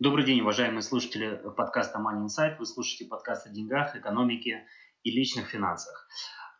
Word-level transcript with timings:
Добрый 0.00 0.24
день, 0.24 0.42
уважаемые 0.42 0.82
слушатели 0.82 1.42
подкаста 1.56 1.98
Money 1.98 2.26
Insight. 2.26 2.58
Вы 2.60 2.66
слушаете 2.66 3.06
подкаст 3.06 3.48
о 3.48 3.50
деньгах, 3.50 3.96
экономике 3.96 4.64
и 5.02 5.10
личных 5.10 5.48
финансах. 5.48 6.08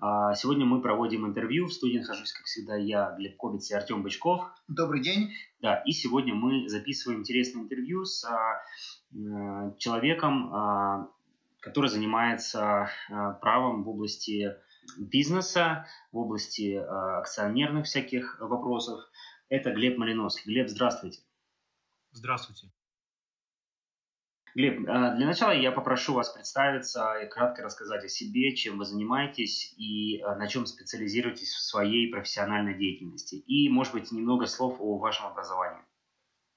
А, 0.01 0.35
сегодня 0.35 0.67
мы 0.67 0.83
проводим 0.83 1.25
интервью. 1.25 1.67
В 1.67 1.73
студии 1.73 1.99
нахожусь, 1.99 2.33
как 2.33 2.47
всегда, 2.47 2.75
я, 2.75 3.15
Глеб 3.17 3.37
Кобец 3.37 3.71
и 3.71 3.75
Артем 3.75 4.03
Бычков. 4.03 4.45
Добрый 4.67 5.01
день. 5.03 5.31
Да, 5.61 5.77
и 5.87 5.93
сегодня 5.93 6.35
мы 6.35 6.69
записываем 6.69 7.21
интересное 7.21 7.63
интервью 7.63 8.05
с 8.05 8.25
а, 8.25 8.61
человеком, 9.79 10.53
а, 10.53 11.09
который 11.61 11.91
занимается 11.91 12.91
правом 13.41 13.85
в 13.85 13.89
области 13.89 14.53
бизнеса, 14.99 15.87
в 16.11 16.19
области 16.19 16.75
акционерных 16.75 17.87
всяких 17.87 18.41
вопросов. 18.41 18.99
Это 19.49 19.71
Глеб 19.71 19.97
Малиновский. 19.97 20.53
Глеб, 20.53 20.69
здравствуйте. 20.69 21.21
Здравствуйте. 22.11 22.73
Глеб, 24.59 24.89
а, 24.89 25.15
для 25.15 25.27
начала 25.27 25.53
я 25.53 25.71
попрошу 25.71 26.15
вас 26.15 26.31
представиться 26.31 27.15
и 27.21 27.29
кратко 27.29 27.63
рассказать 27.63 28.03
о 28.03 28.09
себе, 28.09 28.57
чем 28.57 28.79
вы 28.79 28.87
занимаетесь 28.87 29.73
и 29.79 30.21
а, 30.21 30.35
на 30.35 30.49
чем 30.49 30.67
специализируетесь 30.67 31.53
в 31.53 31.61
своей 31.61 32.11
профессиональной 32.11 32.77
деятельности. 32.77 33.37
И, 33.37 33.69
может 33.69 33.93
быть, 33.93 34.11
немного 34.11 34.47
слов 34.47 34.81
о 34.81 34.99
вашем 34.99 35.27
образовании. 35.27 35.85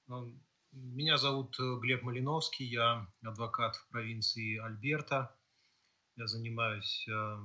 Ну, 0.08 0.36
меня 0.72 1.16
зовут 1.16 1.54
э, 1.60 1.78
Глеб 1.80 2.02
Малиновский, 2.02 2.66
я 2.66 3.06
адвокат 3.22 3.76
в 3.76 3.88
провинции 3.90 4.58
Альберта. 4.58 5.36
Я 6.16 6.26
занимаюсь 6.26 7.06
э, 7.08 7.38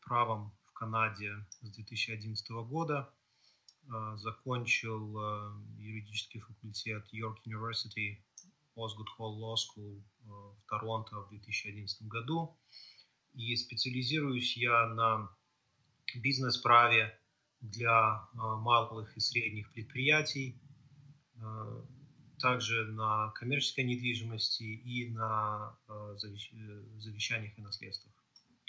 правом 0.00 0.52
в 0.64 0.72
Канаде 0.72 1.36
с 1.60 1.70
2011 1.70 2.50
года. 2.68 3.14
Э, 3.84 4.16
закончил 4.16 5.54
юридический 5.78 6.40
факультет 6.40 7.06
York 7.12 7.38
University 7.46 8.18
Osgood 8.76 9.08
Hall 9.18 9.38
Law 9.38 9.54
School 9.54 10.00
э, 10.00 10.28
в 10.28 10.56
Торонто 10.68 11.20
в 11.20 11.28
2011 11.30 12.02
году. 12.08 12.58
И 13.34 13.54
специализируюсь 13.56 14.56
я 14.56 14.86
на 14.88 15.30
бизнес-праве 16.14 17.18
для 17.60 18.28
э, 18.32 18.36
малых 18.36 19.16
и 19.16 19.20
средних 19.20 19.72
предприятий, 19.72 20.60
э, 21.36 21.40
также 22.38 22.86
на 22.86 23.30
коммерческой 23.30 23.84
недвижимости 23.84 24.64
и 24.64 25.08
на 25.10 25.78
завещаниях 26.96 27.56
и 27.56 27.62
наследствах. 27.62 28.12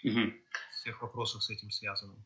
Угу. 0.03 0.33
Всех 0.73 1.01
вопросов 1.01 1.41
с 1.43 1.49
этим 1.49 1.71
связанных. 1.71 2.19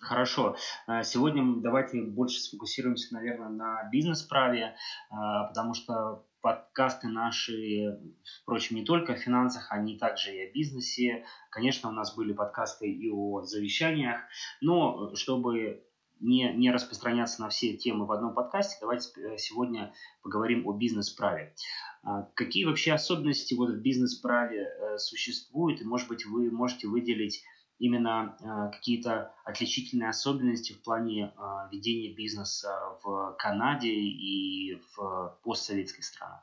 Хорошо. 0.00 0.56
Сегодня 1.04 1.60
давайте 1.60 2.02
больше 2.02 2.40
сфокусируемся, 2.40 3.14
наверное, 3.14 3.48
на 3.48 3.88
бизнес-праве, 3.90 4.76
потому 5.08 5.74
что 5.74 6.27
подкасты 6.40 7.08
наши, 7.08 7.98
впрочем, 8.42 8.76
не 8.76 8.84
только 8.84 9.14
о 9.14 9.16
финансах, 9.16 9.68
они 9.70 9.98
также 9.98 10.34
и 10.34 10.48
о 10.48 10.52
бизнесе. 10.52 11.24
Конечно, 11.50 11.88
у 11.88 11.92
нас 11.92 12.14
были 12.14 12.32
подкасты 12.32 12.90
и 12.90 13.10
о 13.10 13.42
завещаниях, 13.42 14.20
но 14.60 15.14
чтобы 15.14 15.84
не, 16.20 16.52
не 16.52 16.70
распространяться 16.70 17.40
на 17.40 17.48
все 17.48 17.76
темы 17.76 18.06
в 18.06 18.12
одном 18.12 18.34
подкасте, 18.34 18.76
давайте 18.80 19.08
сегодня 19.38 19.92
поговорим 20.22 20.66
о 20.66 20.72
бизнес-праве. 20.72 21.54
А 22.02 22.22
какие 22.34 22.64
вообще 22.64 22.92
особенности 22.92 23.54
вот 23.54 23.70
в 23.70 23.80
бизнес-праве 23.80 24.62
э, 24.62 24.98
существуют, 24.98 25.80
и, 25.80 25.84
может 25.84 26.08
быть, 26.08 26.24
вы 26.26 26.50
можете 26.50 26.88
выделить 26.88 27.42
именно 27.78 28.36
э, 28.40 28.76
какие-то 28.76 29.32
отличительные 29.44 30.10
особенности 30.10 30.72
в 30.72 30.82
плане 30.82 31.32
э, 31.36 31.68
ведения 31.70 32.12
бизнеса 32.12 32.76
в 33.02 33.36
Канаде 33.38 33.92
и 33.92 34.82
в 34.92 35.38
постсоветских 35.42 36.04
странах? 36.04 36.42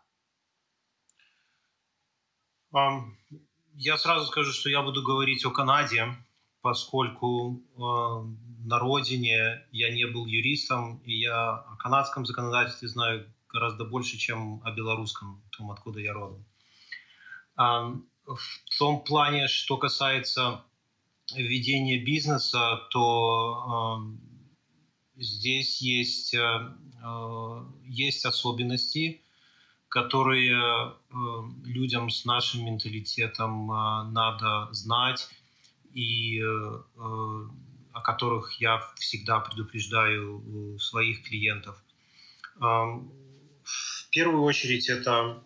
Я 3.77 3.97
сразу 3.97 4.25
скажу, 4.27 4.51
что 4.51 4.69
я 4.69 4.81
буду 4.81 5.03
говорить 5.03 5.45
о 5.45 5.51
Канаде, 5.51 6.07
поскольку 6.61 7.61
э, 7.75 7.79
на 8.65 8.79
родине 8.79 9.65
я 9.71 9.93
не 9.93 10.05
был 10.05 10.25
юристом, 10.25 10.99
и 11.05 11.19
я 11.19 11.51
о 11.51 11.75
канадском 11.77 12.25
законодательстве 12.25 12.87
знаю 12.87 13.31
гораздо 13.49 13.85
больше, 13.85 14.17
чем 14.17 14.61
о 14.63 14.71
белорусском, 14.71 15.41
том, 15.51 15.71
откуда 15.71 15.99
я 15.99 16.13
родом. 16.13 16.45
В 17.55 18.79
том 18.79 19.03
плане, 19.03 19.47
что 19.47 19.77
касается 19.77 20.65
ведения 21.33 21.97
бизнеса, 22.03 22.81
то 22.91 24.05
э, 25.15 25.21
здесь 25.21 25.81
есть, 25.81 26.33
э, 26.33 26.39
э, 26.39 27.65
есть 27.85 28.25
особенности, 28.25 29.21
которые 29.89 30.57
э, 30.57 30.91
людям 31.63 32.09
с 32.09 32.25
нашим 32.25 32.65
менталитетом 32.65 33.71
э, 33.71 34.03
надо 34.11 34.67
знать 34.73 35.29
и 35.93 36.39
э, 36.39 36.43
о 36.97 38.01
которых 38.03 38.59
я 38.59 38.81
всегда 38.97 39.39
предупреждаю 39.39 40.77
своих 40.79 41.23
клиентов. 41.23 41.81
В 42.59 44.09
первую 44.09 44.43
очередь 44.43 44.89
это 44.89 45.41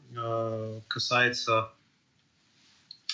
касается 0.87 1.71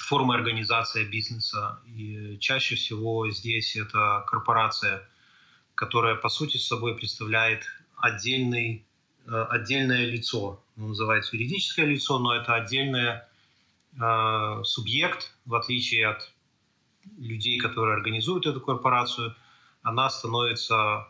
формы 0.06 0.36
организации 0.36 1.04
бизнеса. 1.04 1.80
И 1.88 2.38
чаще 2.40 2.76
всего 2.76 3.30
здесь 3.32 3.76
это 3.76 4.24
корпорация, 4.28 5.08
которая 5.74 6.16
по 6.16 6.30
сути 6.30 6.58
собой 6.58 6.96
представляет 6.96 7.64
отдельный, 7.98 8.86
э, 9.26 9.46
отдельное 9.50 10.06
лицо. 10.06 10.64
Ну, 10.76 10.90
называется 10.90 11.36
юридическое 11.36 11.88
лицо, 11.88 12.20
но 12.20 12.36
это 12.36 12.54
отдельный 12.54 13.22
э, 14.00 14.64
субъект, 14.64 15.34
в 15.46 15.56
отличие 15.56 16.08
от 16.08 16.32
людей, 17.18 17.58
которые 17.58 17.96
организуют 17.96 18.46
эту 18.46 18.62
корпорацию, 18.62 19.36
она 19.82 20.10
становится 20.10 21.08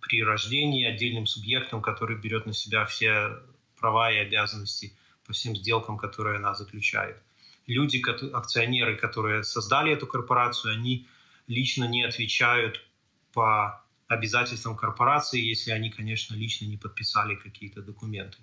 при 0.00 0.22
рождении 0.22 0.86
отдельным 0.86 1.26
субъектом, 1.26 1.82
который 1.82 2.16
берет 2.16 2.46
на 2.46 2.54
себя 2.54 2.86
все 2.86 3.38
права 3.78 4.10
и 4.10 4.16
обязанности 4.16 4.96
по 5.26 5.32
всем 5.32 5.54
сделкам, 5.56 5.98
которые 5.98 6.36
она 6.38 6.54
заключает 6.54 7.22
люди, 7.66 8.02
акционеры, 8.32 8.96
которые 8.96 9.42
создали 9.44 9.92
эту 9.92 10.06
корпорацию, 10.06 10.74
они 10.74 11.06
лично 11.46 11.84
не 11.84 12.02
отвечают 12.02 12.84
по 13.32 13.82
обязательствам 14.08 14.76
корпорации, 14.76 15.40
если 15.40 15.70
они, 15.70 15.90
конечно, 15.90 16.34
лично 16.34 16.66
не 16.66 16.76
подписали 16.76 17.34
какие-то 17.34 17.82
документы. 17.82 18.38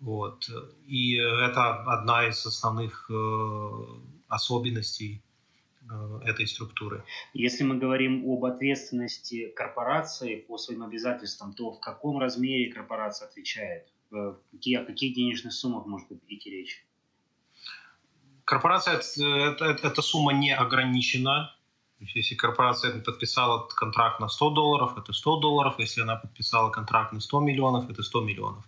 Вот. 0.00 0.48
И 0.86 1.14
это 1.16 1.82
одна 1.84 2.28
из 2.28 2.44
основных 2.44 3.08
э, 3.08 3.84
особенностей 4.28 5.22
э, 5.88 6.20
этой 6.24 6.46
структуры. 6.48 7.04
Если 7.34 7.62
мы 7.62 7.78
говорим 7.78 8.28
об 8.28 8.44
ответственности 8.44 9.48
корпорации 9.54 10.36
по 10.36 10.58
своим 10.58 10.82
обязательствам, 10.82 11.52
то 11.52 11.70
в 11.70 11.80
каком 11.80 12.18
размере 12.18 12.72
корпорация 12.72 13.28
отвечает? 13.28 13.86
Э, 14.10 14.34
о 14.34 14.84
каких 14.84 15.14
денежных 15.14 15.52
суммах 15.52 15.86
может 15.86 16.10
идти 16.10 16.50
речь? 16.50 16.84
Корпорация, 18.52 18.96
это, 18.96 19.64
это, 19.64 19.86
эта 19.88 20.02
сумма 20.02 20.34
не 20.34 20.54
ограничена. 20.54 21.54
Если 22.00 22.34
корпорация 22.34 23.00
подписала 23.00 23.66
контракт 23.66 24.20
на 24.20 24.28
100 24.28 24.50
долларов, 24.50 24.98
это 24.98 25.14
100 25.14 25.40
долларов. 25.40 25.76
Если 25.78 26.02
она 26.02 26.16
подписала 26.16 26.68
контракт 26.68 27.14
на 27.14 27.20
100 27.20 27.40
миллионов, 27.40 27.88
это 27.88 28.02
100 28.02 28.20
миллионов. 28.20 28.62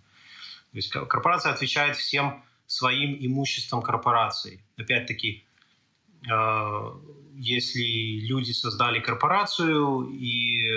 То 0.71 0.77
есть 0.77 0.89
корпорация 0.89 1.53
отвечает 1.53 1.97
всем 1.97 2.43
своим 2.65 3.15
имуществом 3.19 3.83
корпорации. 3.83 4.59
Опять-таки, 4.75 5.45
э, 6.31 6.91
если 7.35 8.25
люди 8.25 8.53
создали 8.53 8.99
корпорацию 8.99 10.09
и 10.09 10.67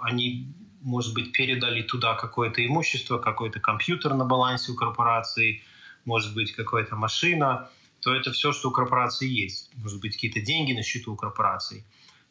они, 0.00 0.54
может 0.80 1.12
быть, 1.12 1.32
передали 1.32 1.82
туда 1.82 2.14
какое-то 2.14 2.64
имущество, 2.64 3.18
какой-то 3.18 3.58
компьютер 3.58 4.14
на 4.14 4.24
балансе 4.24 4.70
у 4.70 4.76
корпорации, 4.76 5.64
может 6.04 6.34
быть, 6.36 6.52
какая-то 6.52 6.94
машина, 6.94 7.68
то 8.00 8.14
это 8.14 8.32
все, 8.32 8.52
что 8.52 8.68
у 8.68 8.72
корпорации 8.72 9.28
есть. 9.28 9.70
Может 9.74 10.00
быть, 10.00 10.14
какие-то 10.14 10.40
деньги 10.40 10.72
на 10.72 10.82
счету 10.82 11.12
у 11.12 11.16
корпорации. 11.16 11.84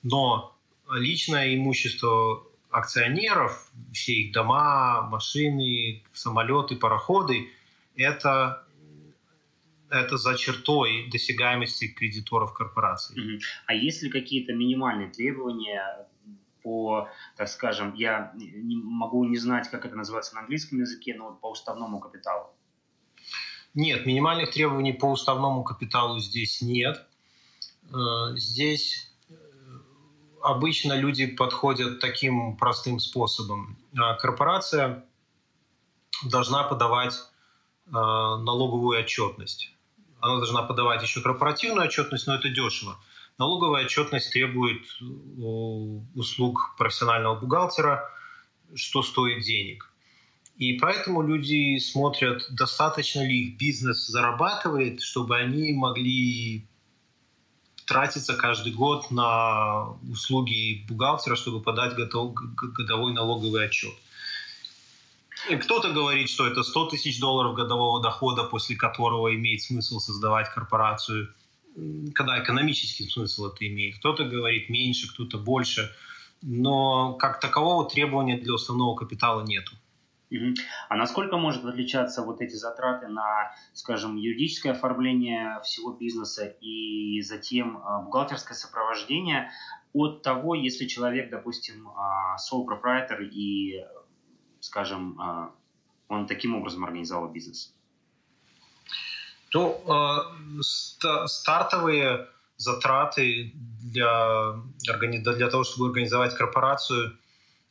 Но 0.03 0.55
личное 0.91 1.55
имущество 1.55 2.43
акционеров, 2.69 3.71
все 3.93 4.13
их 4.13 4.33
дома, 4.33 5.01
машины, 5.03 6.03
самолеты, 6.13 6.75
пароходы, 6.75 7.49
это 7.95 8.63
это 9.89 10.17
за 10.17 10.35
чертой 10.35 11.07
досягаемости 11.09 11.87
кредиторов 11.87 12.53
корпорации. 12.53 13.39
А 13.65 13.73
есть 13.73 14.03
ли 14.03 14.09
какие-то 14.09 14.53
минимальные 14.53 15.09
требования 15.09 16.07
по, 16.61 17.07
так 17.37 17.47
скажем, 17.47 17.93
я 17.93 18.33
не 18.35 18.75
могу 18.75 19.23
не 19.23 19.37
знать, 19.37 19.69
как 19.69 19.85
это 19.85 19.95
называется 19.95 20.35
на 20.35 20.41
английском 20.41 20.79
языке, 20.79 21.15
но 21.17 21.29
вот 21.29 21.39
по 21.39 21.51
уставному 21.51 21.99
капиталу? 21.99 22.49
Нет, 23.77 24.07
минимальных 24.07 24.49
требований 24.49 24.91
по 24.91 25.05
уставному 25.05 25.63
капиталу 25.63 26.17
здесь 26.17 26.63
нет. 26.63 27.05
Э, 27.93 28.35
здесь 28.35 29.13
э, 29.29 29.33
обычно 30.41 30.93
люди 30.93 31.27
подходят 31.27 31.99
таким 31.99 32.57
простым 32.57 32.99
способом. 32.99 33.77
Э, 33.93 34.17
корпорация 34.17 35.05
должна 36.23 36.63
подавать 36.63 37.13
налоговую 37.85 38.99
отчетность. 38.99 39.71
Она 40.21 40.37
должна 40.37 40.63
подавать 40.63 41.03
еще 41.03 41.21
корпоративную 41.21 41.85
отчетность, 41.85 42.25
но 42.25 42.33
это 42.33 42.49
дешево. 42.49 42.97
Налоговая 43.37 43.85
отчетность 43.85 44.33
требует 44.33 44.87
услуг 46.15 46.75
профессионального 46.77 47.35
бухгалтера, 47.39 48.09
что 48.73 49.03
стоит 49.03 49.43
денег. 49.43 49.93
И 50.57 50.73
поэтому 50.73 51.21
люди 51.21 51.77
смотрят, 51.77 52.47
достаточно 52.49 53.21
ли 53.21 53.43
их 53.43 53.57
бизнес 53.57 54.07
зарабатывает, 54.07 55.01
чтобы 55.01 55.37
они 55.37 55.73
могли 55.73 56.65
тратиться 57.85 58.35
каждый 58.35 58.73
год 58.73 59.11
на 59.11 59.91
услуги 60.11 60.83
бухгалтера, 60.89 61.35
чтобы 61.35 61.61
подать 61.61 61.95
готов, 61.95 62.33
годовой 62.33 63.13
налоговый 63.13 63.65
отчет. 63.65 63.93
Кто-то 65.61 65.93
говорит, 65.93 66.29
что 66.29 66.47
это 66.47 66.63
100 66.63 66.87
тысяч 66.87 67.19
долларов 67.19 67.55
годового 67.55 68.01
дохода, 68.01 68.43
после 68.43 68.75
которого 68.75 69.33
имеет 69.35 69.61
смысл 69.61 69.99
создавать 69.99 70.49
корпорацию, 70.49 71.33
когда 72.15 72.43
экономический 72.43 73.07
смысл 73.07 73.47
это 73.47 73.67
имеет. 73.67 73.99
Кто-то 73.99 74.25
говорит 74.25 74.69
меньше, 74.69 75.07
кто-то 75.07 75.37
больше. 75.37 75.93
Но 76.41 77.13
как 77.13 77.39
такового 77.39 77.87
требования 77.87 78.37
для 78.37 78.53
уставного 78.53 78.95
капитала 78.95 79.45
нету. 79.45 79.73
А 80.89 80.95
насколько 80.95 81.37
может 81.37 81.63
отличаться 81.63 82.21
вот 82.21 82.41
эти 82.41 82.55
затраты 82.55 83.07
на, 83.07 83.55
скажем, 83.73 84.17
юридическое 84.17 84.73
оформление 84.73 85.61
всего 85.63 85.93
бизнеса 85.93 86.45
и 86.59 87.21
затем 87.21 87.77
а, 87.77 88.01
бухгалтерское 88.01 88.57
сопровождение 88.57 89.51
от 89.93 90.23
того, 90.23 90.53
если 90.55 90.85
человек, 90.85 91.29
допустим, 91.29 91.89
а, 91.89 92.35
sole 92.37 92.65
proprietor 92.65 93.23
и, 93.23 93.85
скажем, 94.59 95.19
а, 95.19 95.51
он 96.09 96.27
таким 96.27 96.55
образом 96.55 96.83
организовал 96.83 97.29
бизнес? 97.29 97.73
То 99.49 99.81
э, 99.87 100.61
стартовые 100.61 102.27
затраты 102.57 103.53
для, 103.81 104.55
для 104.81 105.49
того, 105.49 105.63
чтобы 105.63 105.87
организовать 105.87 106.35
корпорацию– 106.35 107.17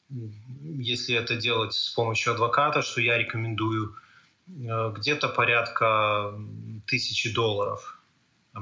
если 0.09 1.17
это 1.17 1.37
делать 1.37 1.75
с 1.75 1.91
помощью 1.91 2.33
адвоката, 2.33 2.83
что 2.83 3.01
я 3.01 3.19
рекомендую, 3.19 3.97
э, 4.49 4.93
где-то 4.97 5.29
порядка 5.29 6.35
тысячи 6.87 7.33
долларов. 7.33 8.01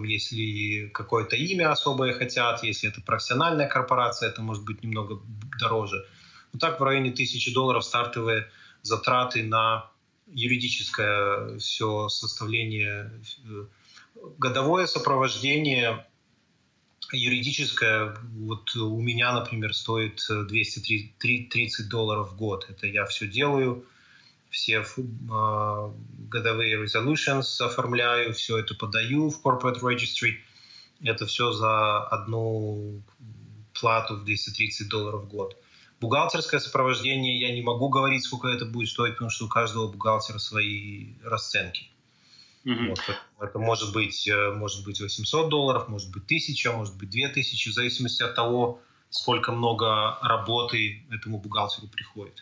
Если 0.03 0.89
какое-то 0.89 1.37
имя 1.37 1.71
особое 1.71 2.15
хотят, 2.15 2.65
если 2.65 2.91
это 2.91 3.01
профессиональная 3.01 3.69
корпорация, 3.69 4.29
это 4.29 4.43
может 4.43 4.65
быть 4.65 4.83
немного 4.83 5.21
дороже. 5.61 6.05
Но 6.53 6.59
так 6.59 6.81
в 6.81 6.83
районе 6.83 7.13
тысячи 7.13 7.53
долларов 7.53 7.85
стартовые 7.85 8.49
затраты 8.83 9.45
на 9.45 9.91
юридическое 10.27 11.59
все 11.59 12.09
составление, 12.09 13.23
э, 13.47 13.67
годовое 14.39 14.87
сопровождение 14.87 16.07
юридическая, 17.15 18.17
вот 18.37 18.75
у 18.77 19.01
меня, 19.01 19.33
например, 19.33 19.75
стоит 19.75 20.25
230 20.29 21.89
долларов 21.89 22.33
в 22.33 22.37
год. 22.37 22.67
Это 22.69 22.87
я 22.87 23.07
все 23.07 23.27
делаю, 23.27 23.85
все 24.51 24.85
э, 24.85 25.91
годовые 26.29 26.83
resolutions 26.83 27.61
оформляю, 27.61 28.33
все 28.35 28.59
это 28.59 28.75
подаю 28.75 29.31
в 29.31 29.41
corporate 29.45 29.81
registry. 29.81 30.37
Это 31.03 31.27
все 31.27 31.53
за 31.53 32.03
одну 32.05 33.03
плату 33.73 34.17
в 34.17 34.25
230 34.25 34.89
долларов 34.89 35.25
в 35.25 35.29
год. 35.29 35.57
Бухгалтерское 36.01 36.61
сопровождение 36.61 37.39
я 37.41 37.55
не 37.55 37.63
могу 37.63 37.89
говорить, 37.89 38.25
сколько 38.25 38.49
это 38.49 38.65
будет 38.65 38.89
стоить, 38.89 39.15
потому 39.15 39.31
что 39.31 39.47
у 39.47 39.49
каждого 39.49 39.89
бухгалтера 39.89 40.39
свои 40.39 41.15
расценки. 41.23 41.89
Mm-hmm. 42.65 42.89
Вот, 42.89 43.01
это 43.41 43.59
может 43.59 43.93
быть, 43.93 44.27
э, 44.27 44.51
может 44.55 44.85
быть 44.85 45.01
800 45.01 45.49
долларов, 45.51 45.89
может 45.89 46.11
быть 46.11 46.25
1000, 46.25 46.73
может 46.73 46.97
быть 46.97 47.11
2000, 47.11 47.71
в 47.71 47.75
зависимости 47.75 48.23
от 48.23 48.35
того, 48.35 48.81
сколько 49.11 49.53
много 49.53 50.19
работы 50.23 51.07
этому 51.11 51.39
бухгалтеру 51.39 51.89
приходит. 51.89 52.41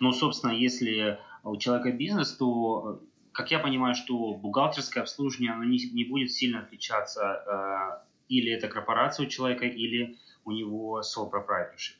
Ну, 0.00 0.12
собственно, 0.12 0.52
если 0.52 1.18
у 1.42 1.56
человека 1.56 1.92
бизнес, 1.92 2.36
то, 2.36 3.00
как 3.32 3.50
я 3.50 3.58
понимаю, 3.58 3.94
что 3.94 4.34
бухгалтерское 4.34 5.02
обслуживание 5.02 5.52
оно 5.52 5.64
не, 5.64 5.78
не 5.90 6.04
будет 6.04 6.30
сильно 6.30 6.60
отличаться, 6.60 7.22
э, 7.46 8.04
или 8.28 8.52
это 8.52 8.68
корпорация 8.68 9.26
у 9.26 9.28
человека, 9.28 9.64
или 9.64 10.18
у 10.44 10.52
него 10.52 11.00
sole 11.00 11.30
proprietorship. 11.30 11.96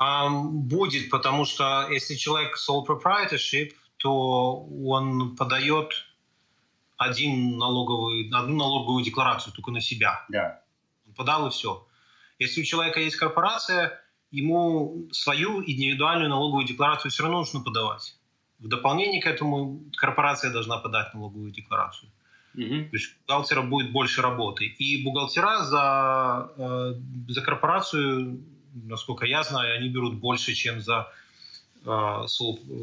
Um, 0.00 0.48
будет, 0.62 1.10
потому 1.10 1.44
что 1.44 1.86
если 1.90 2.14
человек 2.14 2.56
sole 2.56 2.84
proprietorship, 2.86 3.72
то 3.98 4.66
он 4.84 5.36
подает 5.36 5.92
один 7.04 7.58
налоговый, 7.58 8.28
одну 8.32 8.56
налоговую 8.56 9.04
декларацию 9.04 9.52
только 9.52 9.70
на 9.70 9.80
себя. 9.80 10.24
Да. 10.28 10.60
подал 11.16 11.46
и 11.46 11.50
все. 11.50 11.86
Если 12.38 12.62
у 12.62 12.64
человека 12.64 13.00
есть 13.00 13.16
корпорация, 13.16 14.00
ему 14.30 15.08
свою 15.12 15.62
индивидуальную 15.62 16.30
налоговую 16.30 16.66
декларацию 16.66 17.10
все 17.10 17.22
равно 17.22 17.38
нужно 17.38 17.60
подавать. 17.60 18.16
В 18.58 18.68
дополнение 18.68 19.20
к 19.20 19.26
этому 19.26 19.80
корпорация 19.96 20.52
должна 20.52 20.78
подать 20.78 21.14
налоговую 21.14 21.50
декларацию. 21.50 22.10
Угу. 22.54 22.90
То 22.90 22.96
есть 22.96 23.12
у 23.12 23.18
бухгалтера 23.26 23.62
будет 23.62 23.92
больше 23.92 24.22
работы. 24.22 24.66
И 24.66 25.02
бухгалтера 25.04 25.64
за, 25.64 26.52
э, 26.56 26.94
за 27.28 27.42
корпорацию, 27.42 28.40
насколько 28.74 29.26
я 29.26 29.42
знаю, 29.42 29.78
они 29.78 29.88
берут 29.88 30.14
больше, 30.14 30.54
чем 30.54 30.80
за, 30.80 31.10
э, 31.84 32.26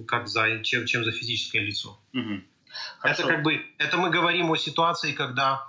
как 0.07 0.27
за, 0.27 0.63
чем, 0.63 0.85
чем 0.85 1.03
за 1.03 1.11
физическое 1.11 1.59
лицо. 1.59 1.99
Угу. 2.13 2.41
Это 3.03 3.23
как 3.23 3.43
бы, 3.43 3.61
это 3.77 3.97
мы 3.97 4.09
говорим 4.09 4.51
о 4.51 4.57
ситуации, 4.57 5.13
когда 5.13 5.67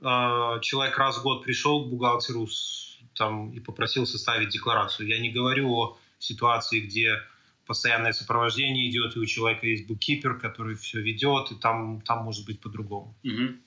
э, 0.00 0.60
человек 0.62 0.98
раз 0.98 1.18
в 1.18 1.22
год 1.22 1.44
пришел 1.44 1.84
к 1.84 1.90
бухгалтеру 1.90 2.46
с, 2.46 2.98
там, 3.14 3.52
и 3.52 3.60
попросил 3.60 4.06
составить 4.06 4.50
декларацию. 4.50 5.08
Я 5.08 5.20
не 5.20 5.30
говорю 5.30 5.72
о 5.72 5.98
ситуации, 6.18 6.80
где 6.80 7.18
постоянное 7.66 8.12
сопровождение 8.12 8.90
идет, 8.90 9.16
и 9.16 9.20
у 9.20 9.26
человека 9.26 9.66
есть 9.66 9.86
буккипер, 9.86 10.40
который 10.40 10.74
все 10.74 11.00
ведет, 11.00 11.52
и 11.52 11.54
там, 11.54 12.00
там 12.00 12.24
может 12.24 12.44
быть 12.44 12.60
по-другому. 12.60 13.14
Угу. 13.22 13.58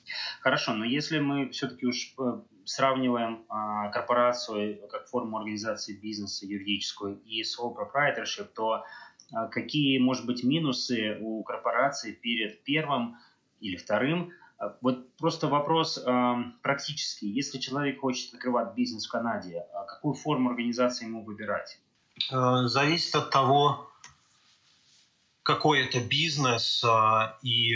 Хорошо, 0.42 0.74
но 0.74 0.84
если 0.84 1.20
мы 1.20 1.50
все-таки 1.52 1.86
уж 1.86 2.14
э, 2.20 2.42
сравниваем 2.66 3.46
а, 3.50 3.90
корпорацию 3.90 4.80
как 4.90 5.08
форму 5.08 5.38
организации 5.38 5.94
бизнеса 5.94 6.46
юридическую 6.46 7.22
и 7.22 7.44
sole 7.44 7.74
proprietorship, 7.76 8.50
то 8.54 8.84
какие, 9.52 9.98
может 10.00 10.26
быть, 10.26 10.44
минусы 10.44 11.18
у 11.22 11.44
корпорации 11.44 12.12
перед 12.12 12.64
первым 12.64 13.18
или 13.60 13.76
вторым. 13.76 14.32
А 14.58 14.76
вот 14.82 15.16
просто 15.18 15.48
вопрос 15.48 15.98
э, 15.98 16.36
практический. 16.62 17.30
Если 17.30 17.58
человек 17.58 18.00
хочет 18.02 18.34
открывать 18.34 18.76
бизнес 18.76 19.08
в 19.08 19.12
Канаде, 19.12 19.66
какую 19.88 20.14
форму 20.14 20.50
организации 20.50 21.06
ему 21.06 21.24
выбирать? 21.24 21.80
Э, 22.32 22.68
зависит 22.68 23.16
от 23.16 23.32
того, 23.32 23.90
какой 25.44 25.86
это 25.86 26.00
бизнес 26.00 26.84
и 27.42 27.76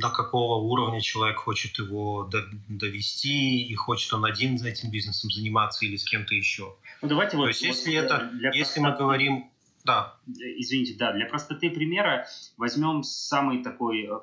до 0.00 0.10
какого 0.10 0.56
уровня 0.56 1.00
человек 1.00 1.38
хочет 1.38 1.78
его 1.78 2.30
довести, 2.68 3.62
и 3.62 3.74
хочет 3.74 4.12
он 4.12 4.24
один 4.24 4.58
за 4.58 4.68
этим 4.68 4.90
бизнесом 4.90 5.30
заниматься 5.30 5.84
или 5.84 5.96
с 5.96 6.04
кем-то 6.04 6.34
еще. 6.34 6.76
Ну, 7.02 7.08
давайте 7.08 7.36
вот, 7.36 7.44
То 7.44 7.48
есть, 7.48 7.60
вот 7.62 7.68
если, 7.68 7.94
это, 7.94 8.30
если 8.54 8.80
мы 8.80 8.96
говорим 8.96 9.50
да. 9.84 10.16
Извините, 10.26 10.96
да, 10.98 11.12
для 11.12 11.26
простоты 11.26 11.70
примера 11.70 12.26
возьмем 12.56 13.02
самый 13.02 13.62
такой 13.62 14.04
э, 14.04 14.20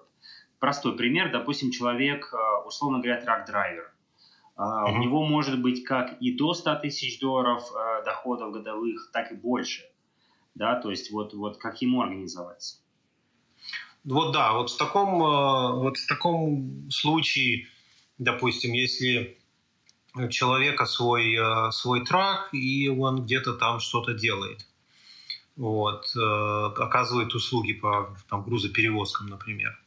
простой 0.60 0.96
пример. 0.96 1.32
Допустим, 1.32 1.72
человек, 1.72 2.32
э, 2.34 2.68
условно 2.68 3.00
говоря, 3.00 3.22
трак-драйвер. 3.22 3.92
Uh-huh. 4.56 4.92
У 4.92 4.98
него 4.98 5.26
может 5.26 5.62
быть 5.62 5.84
как 5.84 6.20
и 6.20 6.36
до 6.36 6.54
100 6.54 6.78
тысяч 6.78 7.20
долларов 7.20 7.64
э, 7.72 8.06
доходов 8.06 8.52
годовых, 8.52 9.10
так 9.12 9.32
и 9.32 9.36
больше. 9.36 9.84
Да, 10.56 10.80
то 10.80 10.90
есть 10.90 11.12
вот, 11.12 11.34
вот 11.34 11.58
как 11.58 11.82
ему 11.82 12.02
организоваться. 12.02 12.78
Вот 14.04 14.32
да, 14.32 14.54
вот 14.54 14.72
в 14.72 14.78
таком, 14.78 15.20
вот 15.20 15.98
в 15.98 16.08
таком 16.08 16.90
случае, 16.90 17.68
допустим, 18.18 18.72
если 18.72 19.38
у 20.16 20.28
человека 20.30 20.86
свой, 20.86 21.38
свой 21.72 22.06
трак, 22.06 22.50
и 22.54 22.88
он 22.88 23.26
где-то 23.26 23.54
там 23.54 23.80
что-то 23.80 24.14
делает 24.14 24.66
вот, 25.58 26.16
э, 26.16 26.20
оказывает 26.20 27.34
услуги 27.34 27.74
по 27.74 28.16
там, 28.30 28.44
грузоперевозкам, 28.44 29.28
например. 29.28 29.78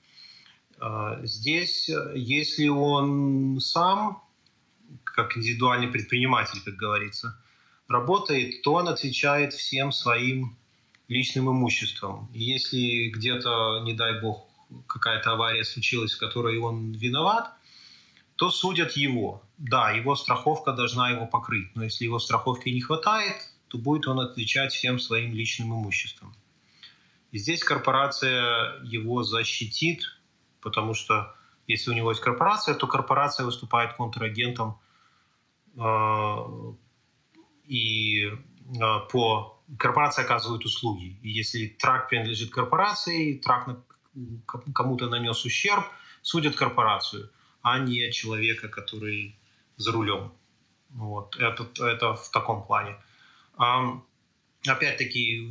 А, 0.81 1.25
здесь, 1.25 1.89
если 2.15 2.69
он 2.69 3.61
сам, 3.61 4.23
как 5.05 5.37
индивидуальный 5.37 5.89
предприниматель, 5.89 6.61
как 6.65 6.75
говорится, 6.75 7.41
работает, 7.89 8.62
то 8.62 8.75
он 8.75 8.89
отвечает 8.89 9.53
всем 9.53 9.93
своим 9.93 10.57
личным 11.09 11.50
имуществом. 11.50 12.29
И 12.33 12.43
если 12.43 13.11
где-то, 13.11 13.83
не 13.85 13.95
дай 13.95 14.21
бог, 14.21 14.47
какая-то 14.87 15.33
авария 15.33 15.65
случилась, 15.65 16.15
в 16.15 16.19
которой 16.19 16.59
он 16.59 16.93
виноват, 16.93 17.53
то 18.37 18.50
судят 18.50 18.93
его. 18.93 19.43
Да, 19.59 19.91
его 19.91 20.17
страховка 20.17 20.73
должна 20.73 21.11
его 21.11 21.27
покрыть, 21.27 21.75
но 21.77 21.85
если 21.85 22.05
его 22.05 22.19
страховки 22.19 22.71
не 22.71 22.81
хватает, 22.81 23.37
то 23.71 23.79
будет 23.79 24.09
он 24.09 24.21
отвечать 24.21 24.73
всем 24.73 24.99
своим 24.99 25.33
личным 25.33 25.73
имуществом. 25.73 26.35
И 27.31 27.39
здесь 27.39 27.62
корпорация 27.62 28.83
его 28.83 29.23
защитит, 29.23 30.03
потому 30.61 30.95
что 30.95 31.35
если 31.69 31.91
у 31.91 31.95
него 31.95 32.11
есть 32.11 32.21
корпорация, 32.21 32.75
то 32.75 32.89
корпорация 32.89 33.47
выступает 33.47 33.93
контрагентом 33.93 34.81
э, 35.77 36.37
и 37.67 38.25
э, 38.27 38.33
по 39.12 39.62
корпорация 39.79 40.25
оказывает 40.25 40.65
услуги. 40.65 41.17
И 41.23 41.31
если 41.31 41.69
трак 41.69 42.09
принадлежит 42.09 42.50
корпорации, 42.50 43.39
трак 43.39 43.69
кому-то 44.75 45.09
нанес 45.09 45.45
ущерб, 45.45 45.85
судят 46.23 46.57
корпорацию, 46.57 47.31
а 47.62 47.79
не 47.79 48.11
человека, 48.11 48.69
который 48.69 49.39
за 49.77 49.93
рулем. 49.93 50.33
Вот. 50.91 51.37
Это, 51.37 51.69
это 51.87 52.15
в 52.17 52.31
таком 52.31 52.67
плане. 52.67 52.97
Опять-таки, 54.67 55.50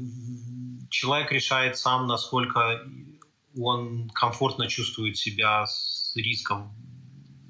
человек 0.89 1.31
решает 1.31 1.77
сам, 1.77 2.07
насколько 2.07 2.81
он 3.57 4.09
комфортно 4.09 4.67
чувствует 4.67 5.17
себя 5.17 5.65
с 5.65 6.13
риском. 6.15 6.71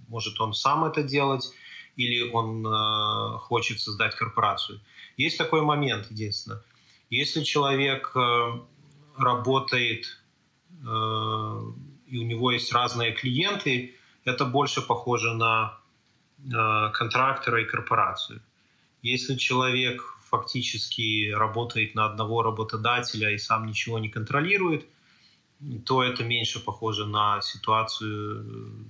Может 0.07 0.39
он 0.41 0.53
сам 0.53 0.85
это 0.85 1.03
делать, 1.03 1.51
или 1.95 2.29
он 2.31 2.65
э, 2.65 3.37
хочет 3.39 3.79
создать 3.79 4.15
корпорацию. 4.15 4.79
Есть 5.17 5.37
такой 5.37 5.61
момент, 5.61 6.09
единственное. 6.09 6.61
Если 7.09 7.43
человек 7.43 8.11
э, 8.15 8.59
работает, 9.17 10.05
э, 10.69 10.85
и 12.07 12.17
у 12.17 12.23
него 12.23 12.51
есть 12.51 12.71
разные 12.73 13.11
клиенты, 13.11 13.95
это 14.23 14.45
больше 14.45 14.81
похоже 14.81 15.33
на 15.33 15.77
контрактора 16.93 17.61
и 17.61 17.65
корпорацию. 17.65 18.41
Если 19.01 19.35
человек 19.35 20.01
фактически 20.29 21.31
работает 21.31 21.95
на 21.95 22.05
одного 22.05 22.43
работодателя 22.43 23.31
и 23.31 23.37
сам 23.37 23.65
ничего 23.65 23.99
не 23.99 24.09
контролирует, 24.09 24.85
то 25.85 26.03
это 26.03 26.23
меньше 26.23 26.63
похоже 26.63 27.05
на 27.05 27.41
ситуацию 27.41 28.85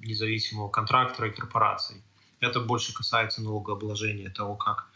независимого 0.00 0.68
контрактора 0.68 1.28
и 1.28 1.32
корпорации. 1.34 2.02
Это 2.40 2.60
больше 2.60 2.94
касается 2.94 3.42
налогообложения, 3.42 4.30
того, 4.30 4.56
как 4.56 4.90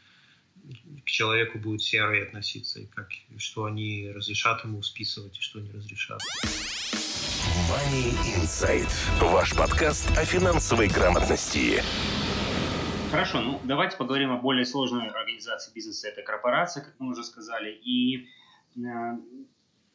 к 1.04 1.10
человеку 1.10 1.58
будут 1.58 1.82
серые 1.82 2.24
относиться, 2.24 2.80
и 2.80 2.86
как, 2.86 3.08
что 3.38 3.64
они 3.64 4.10
разрешат 4.14 4.64
ему 4.64 4.82
списывать, 4.82 5.38
и 5.38 5.40
что 5.40 5.60
не 5.60 5.70
разрешат. 5.72 6.20
Money 7.68 8.14
Insight. 8.36 8.88
Ваш 9.20 9.54
подкаст 9.54 10.10
о 10.16 10.24
финансовой 10.24 10.88
грамотности. 10.88 11.82
Хорошо, 13.10 13.40
ну 13.40 13.60
давайте 13.64 13.96
поговорим 13.96 14.32
о 14.32 14.38
более 14.38 14.64
сложной 14.64 15.10
организации 15.42 15.72
бизнеса. 15.74 16.08
Это 16.08 16.22
корпорация, 16.22 16.84
как 16.84 16.94
мы 16.98 17.10
уже 17.10 17.24
сказали. 17.24 17.70
И 17.72 18.28
э, 18.76 18.80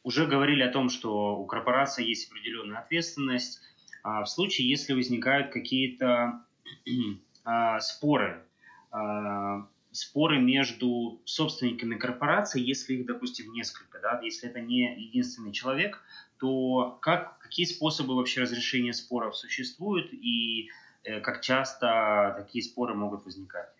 уже 0.02 0.26
говорили 0.26 0.62
о 0.62 0.72
том, 0.72 0.90
что 0.90 1.36
у 1.36 1.46
корпорации 1.46 2.06
есть 2.06 2.30
определенная 2.30 2.78
ответственность. 2.78 3.60
А 4.02 4.22
в 4.22 4.28
случае, 4.28 4.68
если 4.68 4.92
возникают 4.94 5.52
какие-то 5.52 6.44
э, 6.86 7.80
споры, 7.80 8.44
э, 8.92 9.62
споры 9.92 10.38
между 10.38 11.20
собственниками 11.24 11.96
корпорации, 11.96 12.60
если 12.60 12.94
их, 12.94 13.06
допустим, 13.06 13.52
несколько, 13.52 13.98
да, 14.00 14.20
если 14.22 14.48
это 14.48 14.60
не 14.60 14.94
единственный 14.96 15.52
человек, 15.52 16.02
то 16.38 16.98
как, 17.02 17.38
какие 17.38 17.66
способы 17.66 18.14
вообще 18.14 18.42
разрешения 18.42 18.92
споров 18.92 19.36
существуют 19.36 20.12
и 20.12 20.70
э, 21.02 21.20
как 21.20 21.40
часто 21.40 22.34
такие 22.36 22.62
споры 22.62 22.94
могут 22.94 23.24
возникать? 23.24 23.77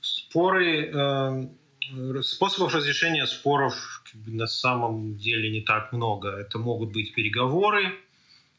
Споры, 0.00 0.90
uh, 0.92 1.50
способов 2.22 2.74
разрешения 2.74 3.26
споров 3.26 4.02
на 4.26 4.46
самом 4.46 5.16
деле 5.16 5.50
не 5.50 5.60
так 5.60 5.92
много. 5.92 6.30
Это 6.30 6.58
могут 6.58 6.92
быть 6.92 7.14
переговоры, 7.14 7.98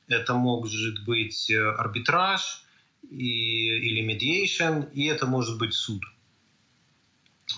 это 0.08 0.34
может 0.34 1.04
быть 1.04 1.50
э, 1.50 1.58
арбитраж, 1.58 2.64
и, 3.10 3.78
или 3.78 4.02
mediation, 4.02 4.92
и 4.94 5.06
это 5.06 5.26
может 5.26 5.58
быть 5.58 5.74
суд. 5.74 6.04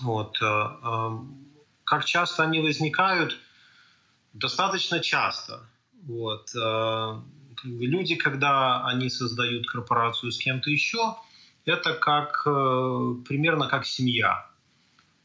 Вот. 0.00 0.36
Э, 0.42 1.10
как 1.84 2.04
часто 2.04 2.44
они 2.44 2.60
возникают? 2.60 3.38
Достаточно 4.32 5.00
часто. 5.00 5.68
Вот. 6.02 6.50
Э, 6.54 7.20
люди, 7.64 8.16
когда 8.16 8.84
они 8.86 9.10
создают 9.10 9.68
корпорацию 9.68 10.32
с 10.32 10.38
кем-то 10.38 10.70
еще, 10.70 11.16
это 11.70 11.94
как 11.94 12.44
примерно 13.24 13.68
как 13.68 13.86
семья. 13.86 14.46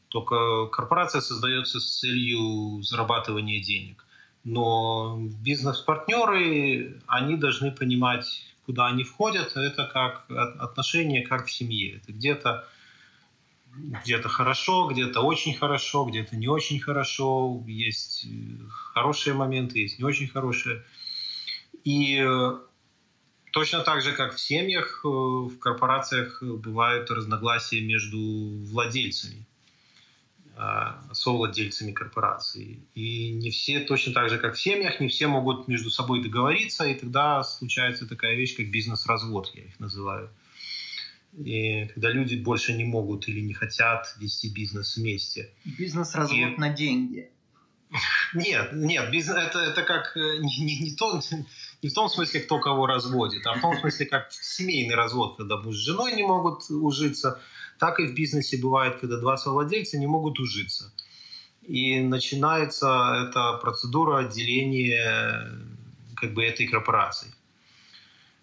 Только 0.08 0.66
корпорация 0.66 1.20
создается 1.20 1.80
с 1.80 1.98
целью 1.98 2.82
зарабатывания 2.82 3.62
денег. 3.62 4.04
Но 4.44 5.18
бизнес-партнеры, 5.42 7.02
они 7.06 7.36
должны 7.36 7.72
понимать 7.72 8.44
куда 8.64 8.86
они 8.86 9.04
входят, 9.04 9.56
это 9.56 9.86
как 9.86 10.24
отношения 10.60 11.22
как 11.22 11.46
в 11.46 11.52
семье. 11.52 11.96
Это 11.96 12.12
где-то 12.12 12.68
где-то 13.76 14.28
хорошо, 14.28 14.88
где-то 14.88 15.20
очень 15.20 15.54
хорошо, 15.54 16.04
где-то 16.04 16.36
не 16.36 16.48
очень 16.48 16.80
хорошо. 16.80 17.62
Есть 17.66 18.24
э, 18.24 18.28
хорошие 18.68 19.34
моменты, 19.34 19.80
есть 19.80 19.98
не 19.98 20.04
очень 20.04 20.28
хорошие. 20.28 20.82
И 21.84 22.18
э, 22.18 22.58
точно 23.56 23.80
так 23.80 24.02
же, 24.02 24.12
как 24.12 24.34
в 24.34 24.38
семьях, 24.38 25.00
э, 25.02 25.08
в 25.08 25.58
корпорациях 25.58 26.42
бывают 26.42 27.10
разногласия 27.10 27.80
между 27.80 28.18
владельцами. 28.18 29.46
А, 30.58 31.02
совладельцами 31.12 31.92
корпорации. 31.92 32.80
И 32.94 33.30
не 33.30 33.50
все, 33.50 33.80
точно 33.80 34.12
так 34.12 34.28
же, 34.28 34.38
как 34.38 34.54
в 34.56 34.60
семьях, 34.60 35.00
не 35.00 35.08
все 35.08 35.26
могут 35.26 35.68
между 35.68 35.90
собой 35.90 36.22
договориться, 36.22 36.84
и 36.84 36.94
тогда 36.94 37.42
случается 37.44 38.06
такая 38.06 38.34
вещь, 38.34 38.56
как 38.56 38.70
бизнес-развод, 38.70 39.52
я 39.54 39.64
их 39.64 39.80
называю. 39.80 40.30
И 41.38 41.86
когда 41.94 42.10
люди 42.10 42.36
больше 42.36 42.74
не 42.74 42.84
могут 42.84 43.26
или 43.28 43.40
не 43.40 43.54
хотят 43.54 44.14
вести 44.18 44.50
бизнес 44.50 44.96
вместе. 44.96 45.50
Бизнес-развод 45.64 46.52
и... 46.56 46.60
на 46.60 46.68
деньги. 46.68 47.30
Нет, 48.34 48.72
нет, 48.72 49.10
бизнес, 49.10 49.36
это, 49.36 49.60
это 49.60 49.82
как 49.82 50.16
э, 50.16 50.38
не, 50.38 50.58
не, 50.58 50.80
не, 50.80 50.96
то, 50.96 51.20
не 51.82 51.88
в 51.88 51.94
том 51.94 52.08
смысле, 52.08 52.40
кто 52.40 52.58
кого 52.58 52.86
разводит, 52.86 53.46
а 53.46 53.54
в 53.54 53.60
том 53.60 53.76
смысле, 53.78 54.06
как 54.06 54.32
семейный 54.32 54.94
развод, 54.94 55.36
когда 55.36 55.56
муж 55.56 55.76
с 55.76 55.78
женой 55.78 56.12
не 56.14 56.22
могут 56.22 56.68
ужиться, 56.70 57.40
так 57.78 58.00
и 58.00 58.06
в 58.06 58.14
бизнесе 58.14 58.56
бывает, 58.56 58.98
когда 59.00 59.18
два 59.18 59.36
совладельца 59.36 59.98
не 59.98 60.06
могут 60.06 60.38
ужиться. 60.40 60.92
И 61.62 62.00
начинается 62.00 63.28
эта 63.28 63.58
процедура 63.60 64.18
отделения 64.18 65.50
как 66.16 66.32
бы 66.32 66.44
этой 66.44 66.66
корпорации. 66.66 67.34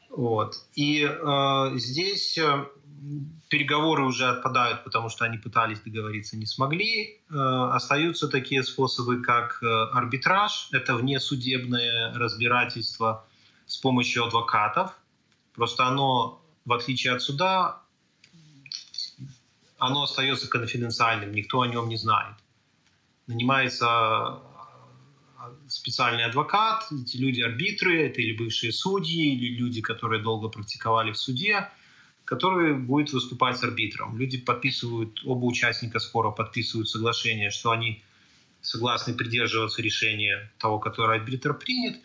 Вот. 0.10 0.64
И 0.76 1.04
э, 1.04 1.72
здесь 1.78 2.38
э, 2.38 2.66
переговоры 3.50 4.06
уже 4.06 4.28
отпадают, 4.28 4.84
потому 4.84 5.10
что 5.10 5.26
они 5.26 5.38
пытались 5.38 5.80
договориться, 5.80 6.38
не 6.38 6.46
смогли. 6.46 7.22
Э, 7.30 7.70
остаются 7.72 8.28
такие 8.28 8.64
способы, 8.64 9.22
как 9.22 9.62
э, 9.62 9.66
арбитраж. 9.94 10.70
Это 10.72 10.96
внесудебное 10.96 12.14
разбирательство 12.14 13.26
с 13.66 13.78
помощью 13.78 14.26
адвокатов. 14.26 14.92
Просто 15.54 15.86
оно, 15.86 16.42
в 16.66 16.74
отличие 16.74 17.14
от 17.14 17.22
суда, 17.22 17.82
оно 19.78 20.04
остается 20.04 20.48
конфиденциальным, 20.48 21.32
никто 21.34 21.62
о 21.62 21.68
нем 21.68 21.90
не 21.90 21.98
знает. 21.98 22.36
Нанимается 23.28 23.88
а, 23.88 24.42
специальный 25.68 26.26
адвокат, 26.26 26.86
эти 26.92 27.18
люди 27.18 27.42
арбитры, 27.42 28.04
это 28.04 28.22
или 28.22 28.36
бывшие 28.36 28.72
судьи, 28.72 29.36
или 29.36 29.58
люди, 29.58 29.82
которые 29.82 30.22
долго 30.22 30.48
практиковали 30.48 31.12
в 31.12 31.18
суде, 31.18 31.70
который 32.26 32.74
будет 32.74 33.14
выступать 33.14 33.62
арбитром. 33.64 34.18
Люди 34.18 34.38
подписывают, 34.38 35.22
оба 35.26 35.46
участника 35.46 36.00
спора 36.00 36.32
подписывают 36.32 36.90
соглашение, 36.90 37.50
что 37.50 37.72
они 37.72 38.02
согласны 38.62 39.14
придерживаться 39.14 39.82
решения 39.82 40.52
того, 40.58 40.80
которое 40.80 41.20
арбитр 41.20 41.54
принят, 41.54 41.98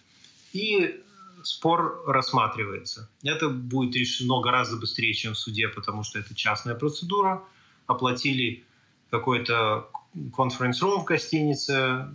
и 0.52 1.00
спор 1.44 2.02
рассматривается. 2.06 3.08
Это 3.22 3.48
будет 3.48 3.94
решено 3.94 4.40
гораздо 4.40 4.76
быстрее, 4.76 5.14
чем 5.14 5.34
в 5.34 5.38
суде, 5.38 5.68
потому 5.68 6.02
что 6.02 6.18
это 6.18 6.34
частная 6.34 6.74
процедура– 6.74 7.42
оплатили 7.88 8.64
какой-то 9.10 9.88
конференц-рум 10.36 11.00
в 11.00 11.04
гостинице, 11.04 12.06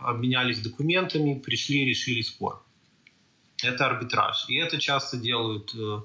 обменялись 0.00 0.60
документами, 0.60 1.38
пришли, 1.38 1.86
решили 1.86 2.20
спор. 2.20 2.62
Это 3.62 3.86
арбитраж. 3.86 4.46
И 4.48 4.56
это 4.56 4.78
часто 4.78 5.16
делают 5.16 5.74
э, 5.74 6.00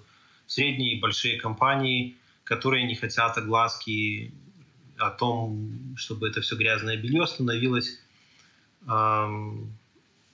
средние 0.48 0.98
и 0.98 1.00
большие 1.00 1.40
компании, 1.40 2.18
которые 2.44 2.86
не 2.86 2.96
хотят 2.96 3.38
огласки 3.38 4.32
о 4.98 5.10
том, 5.10 5.96
чтобы 5.98 6.30
это 6.30 6.42
все 6.42 6.56
грязное 6.56 6.98
белье 6.98 7.28
становилось 7.28 8.00
эм, 8.88 9.76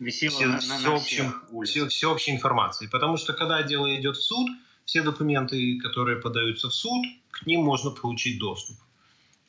Висело 0.02 0.32
все, 0.32 0.46
на, 0.48 0.54
на 0.54 0.60
всеобщим, 0.60 1.34
все, 1.64 1.88
всеобщей 1.88 2.32
информацией. 2.32 2.90
Потому 2.90 3.18
что 3.18 3.34
когда 3.34 3.62
дело 3.62 3.96
идет 3.96 4.18
в 4.18 4.24
суд, 4.24 4.50
все 4.84 5.04
документы, 5.04 5.78
которые 5.80 6.18
подаются 6.18 6.70
в 6.70 6.74
суд, 6.74 7.06
к 7.30 7.46
ним 7.46 7.62
можно 7.62 7.92
получить 7.92 8.40
доступ. 8.40 8.78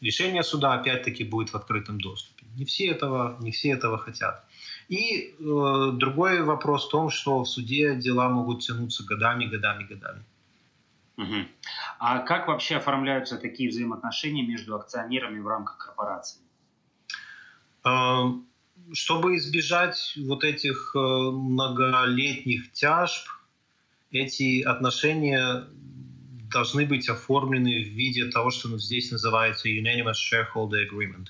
Решение 0.02 0.42
суда 0.42 0.74
опять-таки 0.74 1.24
будет 1.24 1.50
в 1.50 1.54
открытом 1.54 1.98
доступе. 1.98 2.44
Не 2.56 2.66
все 2.66 2.88
этого, 2.88 3.38
не 3.40 3.50
все 3.50 3.70
этого 3.70 3.96
хотят. 3.96 4.44
И 4.88 5.34
э, 5.38 5.90
другой 5.94 6.42
вопрос 6.42 6.86
в 6.86 6.90
том, 6.90 7.08
что 7.08 7.44
в 7.44 7.48
суде 7.48 7.94
дела 7.94 8.28
могут 8.28 8.60
тянуться 8.60 9.04
годами, 9.04 9.46
годами, 9.46 9.84
годами. 9.84 10.22
Угу. 11.16 11.46
А 11.98 12.18
как 12.20 12.48
вообще 12.48 12.76
оформляются 12.76 13.36
такие 13.36 13.68
взаимоотношения 13.68 14.42
между 14.42 14.74
акционерами 14.76 15.40
в 15.40 15.46
рамках 15.46 15.78
корпорации? 15.78 16.40
Э, 17.84 18.24
чтобы 18.92 19.36
избежать 19.36 20.14
вот 20.16 20.44
этих 20.44 20.92
э, 20.94 20.98
многолетних 20.98 22.72
тяжб, 22.72 23.26
эти 24.10 24.62
отношения 24.62 25.66
должны 26.50 26.86
быть 26.86 27.08
оформлены 27.08 27.82
в 27.82 27.88
виде 27.88 28.26
того, 28.26 28.50
что 28.50 28.76
здесь 28.78 29.10
называется 29.10 29.68
Unanimous 29.68 30.14
Shareholder 30.14 30.86
Agreement, 30.88 31.28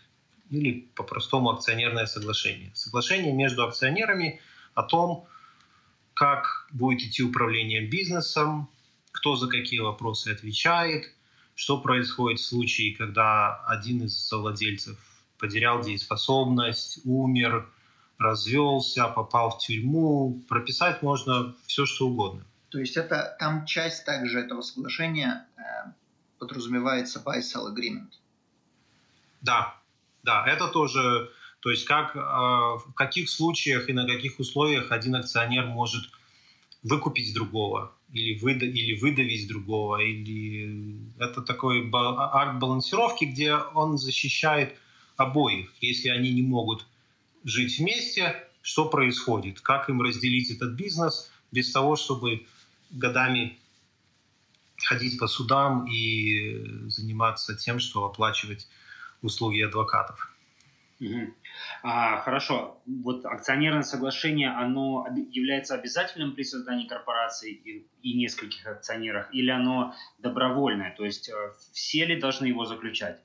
или 0.50 0.86
по-простому 0.94 1.50
акционерное 1.50 2.06
соглашение. 2.06 2.70
Соглашение 2.74 3.32
между 3.32 3.64
акционерами 3.64 4.40
о 4.74 4.82
том, 4.82 5.26
как 6.14 6.66
будет 6.72 7.02
идти 7.02 7.22
управление 7.22 7.86
бизнесом, 7.86 8.68
кто 9.22 9.36
за 9.36 9.46
какие 9.46 9.78
вопросы 9.78 10.30
отвечает, 10.32 11.04
что 11.54 11.78
происходит 11.78 12.40
в 12.40 12.44
случае, 12.44 12.96
когда 12.96 13.64
один 13.66 14.02
из 14.02 14.18
совладельцев 14.18 14.98
потерял 15.38 15.80
дееспособность, 15.80 16.98
умер, 17.04 17.70
развелся, 18.18 19.06
попал 19.06 19.50
в 19.50 19.58
тюрьму. 19.58 20.42
Прописать 20.48 21.02
можно 21.02 21.54
все, 21.66 21.86
что 21.86 22.08
угодно. 22.08 22.44
То 22.70 22.80
есть 22.80 22.96
это 22.96 23.36
там 23.38 23.64
часть 23.64 24.04
также 24.04 24.40
этого 24.40 24.60
соглашения 24.60 25.46
э, 25.56 25.62
подразумевается 26.40 27.22
buy-sell 27.24 27.72
agreement. 27.72 28.10
Да, 29.40 29.76
да, 30.24 30.44
это 30.48 30.66
тоже, 30.66 31.30
то 31.60 31.70
есть 31.70 31.84
как, 31.84 32.16
э, 32.16 32.18
в 32.18 32.92
каких 32.96 33.30
случаях 33.30 33.88
и 33.88 33.92
на 33.92 34.04
каких 34.04 34.40
условиях 34.40 34.90
один 34.90 35.14
акционер 35.14 35.66
может 35.66 36.10
выкупить 36.82 37.32
другого 37.34 37.92
или, 38.12 38.38
выда, 38.38 38.66
или 38.66 38.98
выдавить 38.98 39.48
другого, 39.48 40.02
или 40.02 40.98
это 41.18 41.42
такой 41.42 41.90
акт 41.92 42.60
балансировки, 42.60 43.24
где 43.24 43.54
он 43.54 43.98
защищает 43.98 44.76
обоих, 45.16 45.72
если 45.80 46.08
они 46.08 46.32
не 46.32 46.42
могут 46.42 46.86
жить 47.44 47.78
вместе, 47.78 48.36
что 48.60 48.88
происходит, 48.88 49.60
как 49.60 49.88
им 49.88 50.00
разделить 50.00 50.50
этот 50.50 50.74
бизнес 50.74 51.30
без 51.50 51.72
того, 51.72 51.96
чтобы 51.96 52.46
годами 52.90 53.58
ходить 54.76 55.18
по 55.18 55.26
судам 55.26 55.86
и 55.86 56.88
заниматься 56.88 57.54
тем, 57.54 57.80
что 57.80 58.04
оплачивать 58.04 58.68
услуги 59.22 59.60
адвокатов. 59.62 60.31
А, 61.82 62.20
хорошо. 62.20 62.80
Вот 62.86 63.24
акционерное 63.24 63.82
соглашение, 63.82 64.50
оно 64.50 65.06
является 65.30 65.74
обязательным 65.74 66.34
при 66.34 66.44
создании 66.44 66.86
корпорации 66.86 67.52
и, 67.52 67.86
и 68.02 68.14
нескольких 68.14 68.66
акционерах, 68.66 69.34
или 69.34 69.50
оно 69.50 69.94
добровольное? 70.18 70.94
То 70.96 71.04
есть 71.04 71.28
э, 71.28 71.34
все 71.72 72.04
ли 72.04 72.20
должны 72.20 72.46
его 72.46 72.64
заключать? 72.64 73.20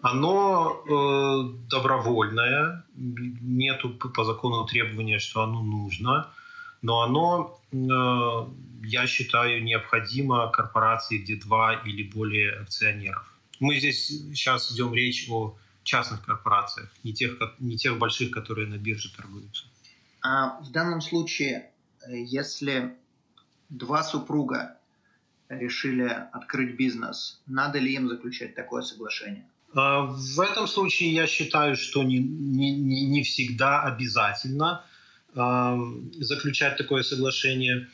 Оно 0.00 0.82
э, 0.84 1.68
добровольное, 1.70 2.84
нету 2.96 3.90
по 3.90 4.24
закону 4.24 4.66
требования, 4.66 5.18
что 5.18 5.42
оно 5.42 5.62
нужно 5.62 6.32
но 6.82 7.02
оно, 7.02 7.60
э, 7.72 8.86
я 8.86 9.06
считаю, 9.06 9.62
необходимо 9.62 10.50
корпорации, 10.50 11.18
где 11.18 11.36
два 11.36 11.74
или 11.74 12.02
более 12.02 12.60
акционеров. 12.60 13.24
Мы 13.60 13.78
здесь 13.78 14.08
сейчас 14.08 14.72
идем 14.72 14.92
речь 14.92 15.28
о 15.30 15.56
частных 15.84 16.24
корпорациях, 16.24 16.90
не 17.04 17.12
тех, 17.12 17.38
не 17.58 17.76
тех 17.76 17.98
больших, 17.98 18.30
которые 18.30 18.68
на 18.68 18.78
бирже 18.78 19.14
торгуются. 19.14 19.64
А 20.22 20.60
в 20.60 20.70
данном 20.70 21.00
случае, 21.00 21.70
э, 22.06 22.22
если 22.22 22.96
два 23.68 24.02
супруга 24.02 24.78
решили 25.48 26.08
открыть 26.32 26.76
бизнес, 26.76 27.40
надо 27.46 27.78
ли 27.78 27.94
им 27.94 28.08
заключать 28.08 28.54
такое 28.54 28.82
соглашение? 28.82 29.46
А, 29.74 30.02
в 30.06 30.40
этом 30.40 30.66
случае 30.66 31.12
я 31.12 31.26
считаю, 31.26 31.76
что 31.76 32.02
не, 32.02 32.18
не, 32.18 33.06
не 33.06 33.22
всегда 33.22 33.82
обязательно 33.82 34.84
заключать 35.34 36.76
такое 36.76 37.02
соглашение. 37.02 37.88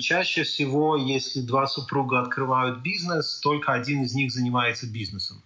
Чаще 0.00 0.44
всего, 0.44 0.96
если 0.96 1.42
два 1.42 1.66
супруга 1.66 2.20
открывают 2.20 2.80
бизнес, 2.80 3.40
только 3.40 3.74
один 3.74 4.04
из 4.04 4.14
них 4.14 4.32
занимается 4.32 4.86
бизнесом, 4.86 5.42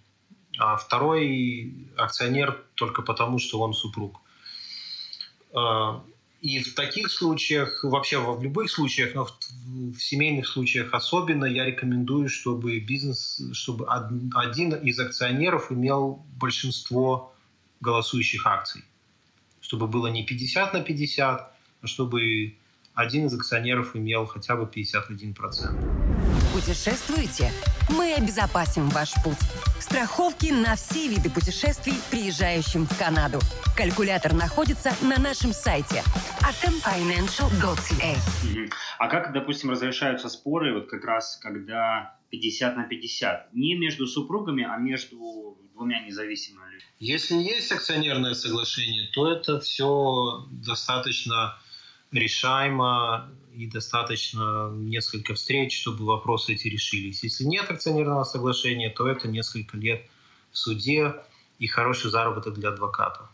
а 0.58 0.76
второй 0.76 1.88
акционер 1.96 2.64
только 2.74 3.02
потому, 3.02 3.38
что 3.38 3.60
он 3.60 3.74
супруг. 3.74 4.20
И 6.40 6.60
в 6.60 6.74
таких 6.74 7.10
случаях, 7.10 7.82
вообще 7.82 8.18
в 8.18 8.42
любых 8.42 8.70
случаях, 8.70 9.14
но 9.14 9.24
в, 9.24 9.32
в 9.96 9.98
семейных 9.98 10.46
случаях 10.46 10.94
особенно, 10.94 11.44
я 11.44 11.64
рекомендую, 11.64 12.28
чтобы 12.28 12.78
бизнес, 12.78 13.40
чтобы 13.52 13.86
один 13.88 14.74
из 14.74 15.00
акционеров 15.00 15.72
имел 15.72 16.24
большинство 16.38 17.34
голосующих 17.80 18.46
акций 18.46 18.84
чтобы 19.68 19.86
было 19.86 20.06
не 20.06 20.24
50 20.24 20.72
на 20.72 20.80
50, 20.80 21.52
а 21.82 21.86
чтобы 21.86 22.56
один 22.94 23.26
из 23.26 23.34
акционеров 23.34 23.94
имел 23.96 24.24
хотя 24.24 24.56
бы 24.56 24.64
51%. 24.64 26.07
Путешествуете? 26.58 27.52
Мы 27.88 28.14
обезопасим 28.14 28.88
ваш 28.88 29.12
путь. 29.22 29.38
Страховки 29.78 30.46
на 30.46 30.74
все 30.74 31.06
виды 31.06 31.30
путешествий, 31.30 31.94
приезжающим 32.10 32.84
в 32.84 32.98
Канаду. 32.98 33.38
Калькулятор 33.76 34.32
находится 34.32 34.90
на 35.00 35.20
нашем 35.20 35.52
сайте 35.52 36.02
atomfinancial.ca. 36.40 38.72
А 38.98 39.08
как, 39.08 39.32
допустим, 39.32 39.70
разрешаются 39.70 40.28
споры, 40.28 40.74
вот 40.74 40.90
как 40.90 41.04
раз 41.04 41.38
когда 41.40 42.18
50 42.30 42.76
на 42.76 42.88
50? 42.88 43.54
Не 43.54 43.76
между 43.76 44.08
супругами, 44.08 44.66
а 44.68 44.78
между 44.78 45.56
двумя 45.74 46.00
независимыми 46.00 46.72
людьми? 46.72 46.88
Если 46.98 47.36
есть 47.36 47.70
акционерное 47.70 48.34
соглашение, 48.34 49.08
то 49.12 49.30
это 49.30 49.60
все 49.60 50.44
достаточно 50.50 51.56
решаемо 52.10 53.30
и 53.58 53.66
достаточно 53.66 54.70
несколько 54.72 55.34
встреч, 55.34 55.80
чтобы 55.80 56.04
вопросы 56.04 56.52
эти 56.52 56.68
решились. 56.68 57.24
Если 57.24 57.42
нет 57.42 57.68
акционерного 57.68 58.22
соглашения, 58.22 58.88
то 58.88 59.08
это 59.08 59.26
несколько 59.26 59.76
лет 59.76 60.06
в 60.52 60.58
суде 60.58 61.16
и 61.58 61.66
хороший 61.66 62.10
заработок 62.10 62.54
для 62.54 62.68
адвоката. 62.68 63.28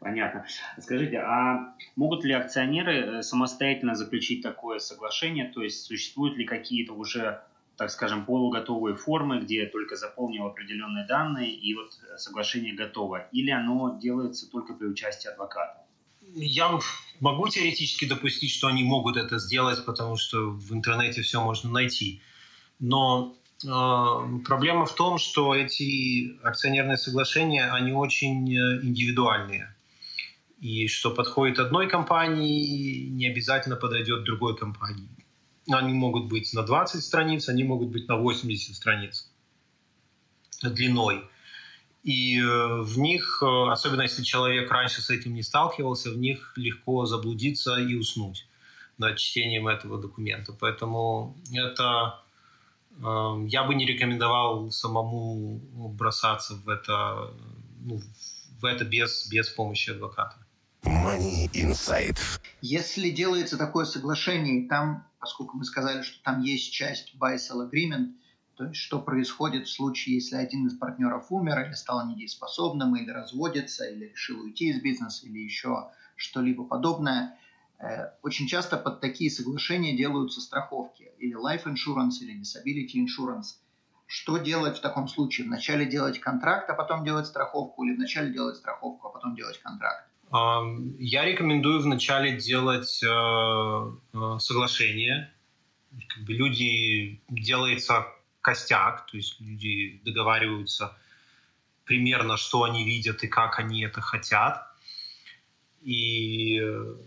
Понятно. 0.00 0.46
Скажите, 0.80 1.18
а 1.18 1.74
могут 1.96 2.24
ли 2.24 2.32
акционеры 2.32 2.94
э, 2.94 3.22
самостоятельно 3.22 3.94
заключить 3.94 4.42
такое 4.42 4.78
соглашение? 4.78 5.52
То 5.52 5.62
есть 5.62 5.84
существуют 5.84 6.36
ли 6.36 6.44
какие-то 6.44 6.94
уже 6.94 7.42
так 7.76 7.90
скажем, 7.90 8.24
полуготовые 8.24 8.96
формы, 8.96 9.40
где 9.40 9.66
только 9.66 9.96
заполнил 9.96 10.46
определенные 10.46 11.06
данные, 11.06 11.54
и 11.54 11.74
вот 11.74 11.92
соглашение 12.16 12.74
готово? 12.74 13.28
Или 13.32 13.50
оно 13.50 13.98
делается 14.00 14.50
только 14.50 14.72
при 14.72 14.86
участии 14.86 15.28
адвоката? 15.28 15.84
Я 16.34 16.78
могу 17.20 17.48
теоретически 17.48 18.04
допустить, 18.06 18.50
что 18.50 18.66
они 18.68 18.84
могут 18.84 19.16
это 19.16 19.38
сделать, 19.38 19.84
потому 19.84 20.16
что 20.16 20.50
в 20.50 20.72
интернете 20.72 21.22
все 21.22 21.42
можно 21.42 21.70
найти. 21.70 22.20
Но 22.78 23.36
э, 23.64 23.68
проблема 24.44 24.86
в 24.86 24.94
том, 24.94 25.18
что 25.18 25.54
эти 25.54 26.38
акционерные 26.42 26.96
соглашения, 26.96 27.70
они 27.70 27.92
очень 27.92 28.52
э, 28.54 28.80
индивидуальные. 28.82 29.74
И 30.60 30.88
что 30.88 31.10
подходит 31.10 31.58
одной 31.58 31.88
компании, 31.88 33.08
не 33.08 33.28
обязательно 33.28 33.76
подойдет 33.76 34.24
другой 34.24 34.56
компании. 34.56 35.08
Они 35.70 35.92
могут 35.92 36.28
быть 36.28 36.52
на 36.54 36.62
20 36.62 37.02
страниц, 37.02 37.48
они 37.48 37.64
могут 37.64 37.90
быть 37.90 38.08
на 38.08 38.16
80 38.16 38.74
страниц 38.74 39.30
длиной. 40.62 41.28
И 42.06 42.40
э, 42.40 42.82
в 42.82 42.98
них, 42.98 43.42
э, 43.42 43.70
особенно 43.70 44.02
если 44.02 44.22
человек 44.22 44.70
раньше 44.70 45.02
с 45.02 45.10
этим 45.10 45.34
не 45.34 45.42
сталкивался, 45.42 46.10
в 46.10 46.16
них 46.16 46.54
легко 46.56 47.04
заблудиться 47.04 47.76
и 47.76 47.94
уснуть 47.94 48.46
над 48.96 49.18
чтением 49.18 49.68
этого 49.68 50.00
документа. 50.00 50.54
Поэтому 50.58 51.36
это 51.52 52.20
Эм, 53.02 53.46
я 53.46 53.64
бы 53.64 53.74
не 53.74 53.84
рекомендовал 53.84 54.70
самому 54.70 55.60
бросаться 55.92 56.54
в 56.54 56.68
это, 56.68 57.30
ну, 57.80 58.00
в 58.60 58.64
это 58.64 58.84
без, 58.84 59.28
без 59.28 59.48
помощи 59.50 59.90
адвоката. 59.90 60.36
Money 60.84 61.50
Insight. 61.52 62.18
Если 62.62 63.10
делается 63.10 63.58
такое 63.58 63.84
соглашение, 63.84 64.68
там, 64.68 65.06
поскольку 65.18 65.58
мы 65.58 65.64
сказали, 65.64 66.02
что 66.02 66.22
там 66.22 66.42
есть 66.42 66.72
часть 66.72 67.14
buy-sell 67.16 67.68
agreement, 67.68 68.12
то 68.56 68.64
есть 68.64 68.80
что 68.80 69.00
происходит 69.00 69.66
в 69.66 69.70
случае, 69.70 70.16
если 70.16 70.36
один 70.36 70.66
из 70.66 70.76
партнеров 70.76 71.26
умер 71.30 71.66
или 71.66 71.74
стал 71.74 72.08
недееспособным, 72.08 72.96
или 72.96 73.10
разводится, 73.10 73.84
или 73.84 74.06
решил 74.06 74.40
уйти 74.40 74.70
из 74.70 74.80
бизнеса, 74.80 75.26
или 75.26 75.38
еще 75.38 75.90
что-либо 76.16 76.64
подобное. 76.64 77.38
Э, 77.78 78.12
очень 78.22 78.46
часто 78.46 78.78
под 78.78 79.00
такие 79.02 79.30
соглашения 79.30 79.94
делаются 79.94 80.40
страховки, 80.40 81.10
или 81.18 81.36
life 81.36 81.64
insurance, 81.64 82.22
или 82.22 82.40
disability 82.40 83.04
insurance. 83.04 83.58
Что 84.06 84.38
делать 84.38 84.78
в 84.78 84.80
таком 84.80 85.08
случае? 85.08 85.46
Вначале 85.46 85.84
делать 85.84 86.18
контракт, 86.18 86.70
а 86.70 86.74
потом 86.74 87.04
делать 87.04 87.26
страховку, 87.26 87.84
или 87.84 87.94
вначале 87.94 88.32
делать 88.32 88.56
страховку, 88.56 89.08
а 89.08 89.10
потом 89.10 89.34
делать 89.36 89.58
контракт? 89.58 90.08
Я 90.98 91.24
рекомендую 91.24 91.82
вначале 91.82 92.36
делать 92.36 93.02
э, 93.02 93.06
э, 93.06 94.38
соглашение. 94.38 95.32
Люди 96.26 97.20
делается 97.28 98.06
костяк, 98.46 99.06
то 99.06 99.16
есть 99.16 99.40
люди 99.40 100.00
договариваются 100.04 100.96
примерно, 101.84 102.36
что 102.36 102.62
они 102.62 102.84
видят 102.84 103.24
и 103.24 103.28
как 103.28 103.58
они 103.58 103.82
это 103.82 104.00
хотят. 104.00 104.66
И 105.82 106.60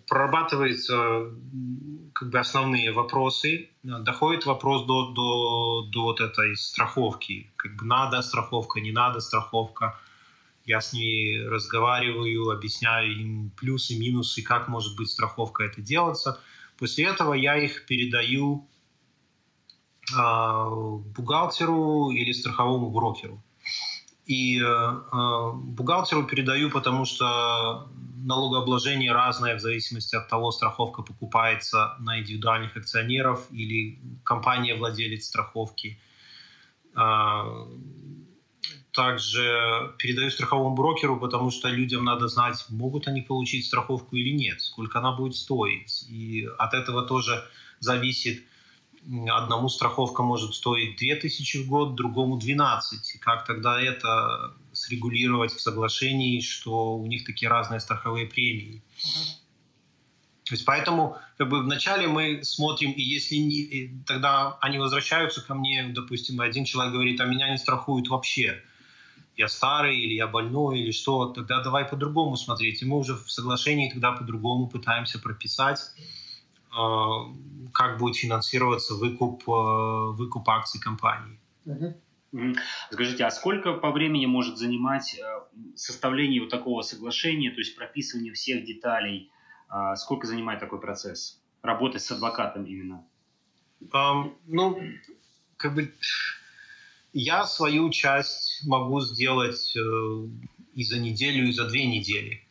прорабатываются 0.08 1.32
как 2.14 2.30
бы 2.30 2.40
основные 2.40 2.92
вопросы. 2.92 3.70
Доходит 3.84 4.46
вопрос 4.46 4.86
до, 4.86 5.12
до, 5.12 5.88
до 5.94 6.02
вот 6.02 6.22
этой 6.22 6.56
страховки. 6.58 7.50
Как 7.56 7.76
бы 7.78 7.86
надо 7.86 8.22
страховка, 8.22 8.82
не 8.82 8.92
надо 8.92 9.20
страховка 9.22 9.98
я 10.66 10.82
с 10.82 10.94
ними 10.94 11.48
разговариваю, 11.48 12.52
объясняю 12.52 13.12
им 13.20 13.52
плюсы, 13.58 13.98
минусы, 13.98 14.44
как 14.44 14.68
может 14.68 14.96
быть 14.98 15.10
страховка 15.10 15.64
это 15.64 15.82
делаться. 15.82 16.40
После 16.78 17.06
этого 17.06 17.34
я 17.34 17.58
их 17.58 17.86
передаю 17.86 18.68
бухгалтеру 20.14 22.12
или 22.12 22.32
страховому 22.32 22.90
брокеру. 22.90 23.42
И 24.26 24.60
э, 24.62 25.52
бухгалтеру 25.54 26.24
передаю, 26.26 26.70
потому 26.70 27.06
что 27.06 27.88
налогообложение 28.18 29.12
разное 29.12 29.56
в 29.56 29.60
зависимости 29.60 30.16
от 30.16 30.28
того, 30.28 30.52
страховка 30.52 31.02
покупается 31.02 31.96
на 32.00 32.20
индивидуальных 32.20 32.78
акционеров 32.78 33.48
или 33.52 34.00
компания 34.24 34.76
владелец 34.76 35.26
страховки 35.26 36.00
также 38.92 39.94
передаю 39.98 40.30
страховому 40.30 40.76
брокеру, 40.76 41.18
потому 41.20 41.52
что 41.52 41.70
людям 41.70 42.04
надо 42.04 42.28
знать, 42.28 42.66
могут 42.70 43.08
они 43.08 43.22
получить 43.22 43.66
страховку 43.66 44.16
или 44.16 44.32
нет, 44.32 44.62
сколько 44.62 45.00
она 45.00 45.12
будет 45.12 45.36
стоить. 45.36 46.06
И 46.10 46.48
от 46.58 46.74
этого 46.74 47.04
тоже 47.04 47.44
зависит, 47.80 48.44
одному 49.30 49.70
страховка 49.70 50.24
может 50.24 50.54
стоить 50.54 50.98
2000 50.98 51.64
в 51.64 51.68
год, 51.68 51.96
другому 51.96 52.38
12. 52.38 53.16
И 53.16 53.18
как 53.20 53.46
тогда 53.46 53.82
это 53.82 54.54
срегулировать 54.74 55.52
в 55.52 55.62
соглашении, 55.62 56.42
что 56.42 56.98
у 56.98 57.06
них 57.08 57.26
такие 57.26 57.50
разные 57.50 57.80
страховые 57.80 58.28
премии. 58.28 58.84
То 60.44 60.56
есть 60.56 60.66
поэтому 60.66 61.18
как 61.38 61.50
бы 61.50 61.62
вначале 61.62 62.08
мы 62.08 62.44
смотрим, 62.44 62.92
и 62.92 63.02
если 63.02 63.36
не, 63.36 63.62
и 63.62 64.04
тогда 64.06 64.58
они 64.62 64.80
возвращаются 64.80 65.46
ко 65.46 65.54
мне, 65.54 65.92
допустим, 65.96 66.42
один 66.42 66.66
человек 66.66 66.94
говорит, 66.94 67.22
а 67.22 67.26
меня 67.26 67.52
не 67.52 67.58
страхуют 67.58 68.08
вообще 68.08 68.64
я 69.40 69.48
старый 69.48 69.98
или 69.98 70.16
я 70.16 70.28
больной 70.28 70.82
или 70.82 70.92
что, 70.92 71.28
тогда 71.28 71.64
давай 71.64 71.86
по-другому 71.86 72.36
смотреть. 72.36 72.82
И 72.82 72.86
мы 72.86 72.98
уже 72.98 73.16
в 73.16 73.32
соглашении 73.32 73.90
тогда 73.90 74.12
по-другому 74.12 74.68
пытаемся 74.68 75.18
прописать, 75.18 75.80
как 76.72 77.98
будет 77.98 78.16
финансироваться 78.16 78.96
выкуп, 78.96 79.44
а, 79.50 80.12
выкуп 80.12 80.48
акций 80.50 80.80
компании. 80.80 81.40
Скажите, 82.92 83.26
а 83.26 83.32
сколько 83.32 83.74
по 83.74 83.92
времени 83.92 84.28
может 84.28 84.58
занимать 84.58 85.18
э, 85.18 85.24
составление 85.76 86.42
вот 86.42 86.52
такого 86.52 86.84
соглашения, 86.84 87.50
то 87.50 87.58
есть 87.58 87.76
прописывание 87.76 88.34
всех 88.34 88.66
деталей? 88.66 89.32
А, 89.68 89.96
сколько 89.96 90.28
занимает 90.28 90.60
такой 90.60 90.80
процесс? 90.80 91.42
Работать 91.64 92.04
с 92.04 92.12
адвокатом 92.12 92.66
именно? 92.66 93.04
Um, 93.82 94.36
ну, 94.46 94.80
как 95.58 95.74
бы 95.74 95.92
я 97.14 97.46
свою 97.46 97.90
часть 97.90 98.62
могу 98.68 99.02
сделать 99.02 99.76
э, 99.76 100.28
и 100.76 100.84
за 100.84 101.00
неделю, 101.00 101.48
и 101.48 101.52
за 101.52 101.68
две 101.68 101.88
недели. 101.88 102.44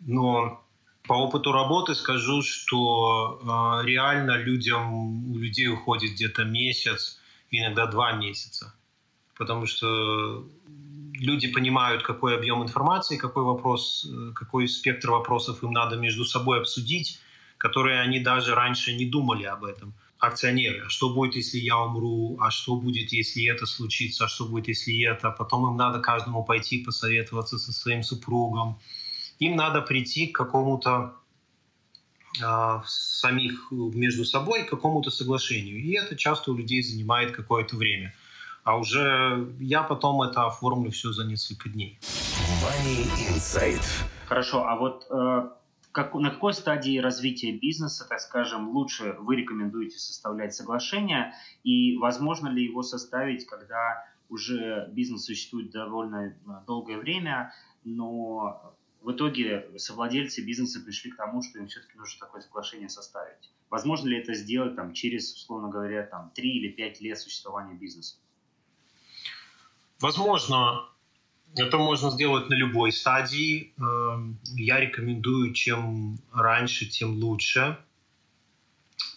Но 0.00 0.62
по 1.08 1.14
опыту 1.14 1.52
работы 1.52 1.94
скажу, 1.94 2.42
что 2.42 3.40
э, 3.82 3.86
реально 3.86 4.36
людям, 4.36 5.32
у 5.32 5.38
людей 5.38 5.68
уходит 5.68 6.12
где-то 6.12 6.44
месяц, 6.44 7.18
иногда 7.50 7.86
два 7.86 8.12
месяца. 8.12 8.74
Потому 9.36 9.66
что 9.66 10.46
люди 11.14 11.52
понимают, 11.52 12.02
какой 12.02 12.36
объем 12.36 12.62
информации, 12.62 13.16
какой 13.16 13.42
вопрос, 13.42 14.06
э, 14.08 14.32
какой 14.34 14.68
спектр 14.68 15.10
вопросов 15.10 15.62
им 15.62 15.72
надо 15.72 15.96
между 15.96 16.24
собой 16.24 16.60
обсудить, 16.60 17.18
которые 17.56 18.00
они 18.00 18.20
даже 18.20 18.54
раньше 18.54 18.94
не 18.94 19.06
думали 19.06 19.44
об 19.44 19.64
этом 19.64 19.94
акционеры, 20.18 20.84
а 20.86 20.88
что 20.88 21.14
будет, 21.14 21.36
если 21.36 21.58
я 21.58 21.78
умру, 21.78 22.38
а 22.40 22.50
что 22.50 22.76
будет, 22.76 23.12
если 23.12 23.46
это 23.46 23.66
случится, 23.66 24.24
а 24.24 24.28
что 24.28 24.46
будет, 24.46 24.68
если 24.68 25.00
это. 25.04 25.30
Потом 25.30 25.70
им 25.70 25.76
надо 25.76 26.00
каждому 26.00 26.44
пойти 26.44 26.78
посоветоваться 26.84 27.58
со 27.58 27.72
своим 27.72 28.02
супругом. 28.02 28.78
Им 29.38 29.56
надо 29.56 29.82
прийти 29.82 30.26
к 30.26 30.36
какому-то 30.36 31.14
э, 32.42 32.80
самих 32.86 33.70
между 33.70 34.24
собой, 34.24 34.64
к 34.64 34.70
какому-то 34.70 35.10
соглашению. 35.10 35.78
И 35.78 35.92
это 35.92 36.16
часто 36.16 36.50
у 36.52 36.56
людей 36.56 36.82
занимает 36.82 37.32
какое-то 37.32 37.76
время. 37.76 38.14
А 38.64 38.76
уже 38.76 39.54
я 39.60 39.82
потом 39.82 40.20
это 40.22 40.46
оформлю 40.46 40.90
все 40.90 41.12
за 41.12 41.24
несколько 41.24 41.68
дней. 41.68 41.98
Money 42.62 43.06
Insight. 43.30 43.82
Хорошо, 44.26 44.66
а 44.66 44.76
вот 44.76 45.06
э, 45.10 45.48
как, 45.92 46.14
на 46.14 46.30
какой 46.30 46.52
стадии 46.52 46.98
развития 46.98 47.52
бизнеса, 47.52 48.06
так 48.08 48.20
скажем, 48.20 48.68
лучше 48.70 49.16
вы 49.20 49.36
рекомендуете 49.36 49.98
составлять 49.98 50.54
соглашение 50.54 51.32
и 51.64 51.96
возможно 51.96 52.48
ли 52.48 52.64
его 52.64 52.82
составить, 52.82 53.46
когда 53.46 54.04
уже 54.28 54.88
бизнес 54.92 55.24
существует 55.24 55.70
довольно 55.70 56.26
э, 56.26 56.32
долгое 56.66 56.98
время, 56.98 57.54
но 57.84 58.74
в 59.02 59.12
итоге 59.12 59.70
совладельцы 59.76 60.44
бизнеса 60.44 60.80
пришли 60.80 61.10
к 61.10 61.16
тому, 61.16 61.42
что 61.42 61.58
им 61.58 61.68
все-таки 61.68 61.96
нужно 61.96 62.18
такое 62.20 62.42
соглашение 62.42 62.88
составить. 62.88 63.50
Возможно 63.70 64.08
ли 64.08 64.18
это 64.18 64.34
сделать 64.34 64.76
там, 64.76 64.92
через, 64.92 65.34
условно 65.34 65.68
говоря, 65.68 66.02
там, 66.04 66.30
3 66.34 66.50
или 66.50 66.68
5 66.68 67.00
лет 67.00 67.18
существования 67.18 67.74
бизнеса? 67.74 68.16
Возможно, 70.00 70.88
это 71.56 71.78
можно 71.78 72.10
сделать 72.10 72.48
на 72.48 72.54
любой 72.54 72.92
стадии. 72.92 73.72
Эм, 73.78 74.38
я 74.56 74.80
рекомендую, 74.80 75.52
чем 75.52 76.18
раньше, 76.32 76.86
тем 76.86 77.18
лучше. 77.18 77.78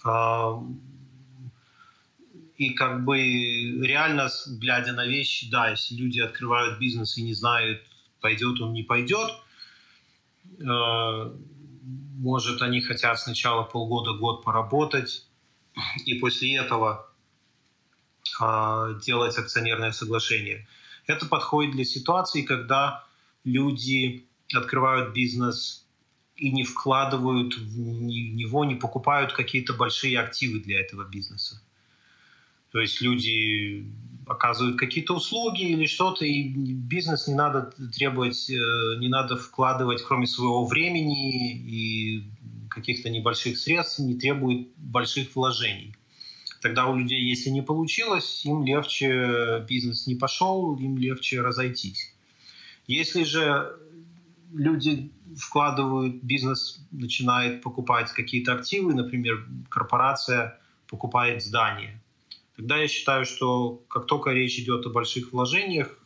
Эм, 0.05 0.81
и 2.57 2.71
как 2.71 3.03
бы 3.05 3.17
реально, 3.17 4.29
глядя 4.59 4.93
на 4.93 5.05
вещи, 5.05 5.49
да, 5.49 5.71
если 5.71 5.95
люди 5.95 6.19
открывают 6.19 6.79
бизнес 6.79 7.17
и 7.17 7.23
не 7.23 7.33
знают, 7.33 7.81
пойдет 8.19 8.61
он, 8.61 8.73
не 8.73 8.83
пойдет, 8.83 9.31
может, 10.59 12.61
они 12.61 12.81
хотят 12.81 13.19
сначала 13.19 13.63
полгода-год 13.63 14.43
поработать, 14.43 15.25
и 16.05 16.15
после 16.15 16.57
этого 16.57 17.09
э, 18.41 18.99
делать 19.01 19.37
акционерное 19.37 19.91
соглашение– 19.91 20.67
это 21.07 21.25
подходит 21.25 21.73
для 21.73 21.85
ситуации, 21.85 22.41
когда 22.41 23.05
люди 23.43 24.25
открывают 24.53 25.13
бизнес 25.13 25.85
и 26.35 26.51
не 26.51 26.63
вкладывают 26.63 27.55
в 27.55 27.77
него, 27.77 28.65
не 28.65 28.75
покупают 28.75 29.33
какие-то 29.33 29.73
большие 29.73 30.19
активы 30.19 30.59
для 30.59 30.79
этого 30.79 31.03
бизнеса. 31.03 31.61
То 32.71 32.79
есть 32.79 33.01
люди 33.01 33.85
оказывают 34.31 34.79
какие-то 34.79 35.15
услуги 35.15 35.63
или 35.63 35.85
что-то, 35.85 36.25
и 36.25 36.49
бизнес 36.49 37.27
не 37.27 37.35
надо 37.35 37.71
требовать, 37.93 38.49
э, 38.49 38.53
не 38.99 39.09
надо 39.09 39.35
вкладывать, 39.35 40.01
кроме 40.01 40.25
своего 40.25 40.65
времени 40.65 41.53
и 41.57 42.23
каких-то 42.69 43.09
небольших 43.09 43.57
средств, 43.57 43.99
не 43.99 44.15
требует 44.15 44.69
больших 44.77 45.35
вложений. 45.35 45.95
Тогда 46.61 46.87
у 46.87 46.95
людей, 46.95 47.21
если 47.21 47.49
не 47.49 47.61
получилось, 47.61 48.45
им 48.45 48.63
легче 48.63 49.65
бизнес 49.67 50.07
не 50.07 50.15
пошел, 50.15 50.77
им 50.77 50.97
легче 50.97 51.41
разойтись. 51.41 52.13
Если 52.87 53.23
же 53.23 53.75
люди 54.53 55.11
вкладывают, 55.37 56.23
бизнес 56.23 56.85
начинает 56.91 57.61
покупать 57.61 58.11
какие-то 58.11 58.53
активы, 58.53 58.93
например, 58.93 59.45
корпорация 59.69 60.59
покупает 60.87 61.43
здание. 61.43 62.00
Тогда 62.61 62.77
я 62.77 62.87
считаю, 62.87 63.25
что 63.25 63.81
как 63.89 64.05
только 64.05 64.29
речь 64.29 64.59
идет 64.59 64.85
о 64.85 64.91
больших 64.91 65.33
вложениях, 65.33 65.97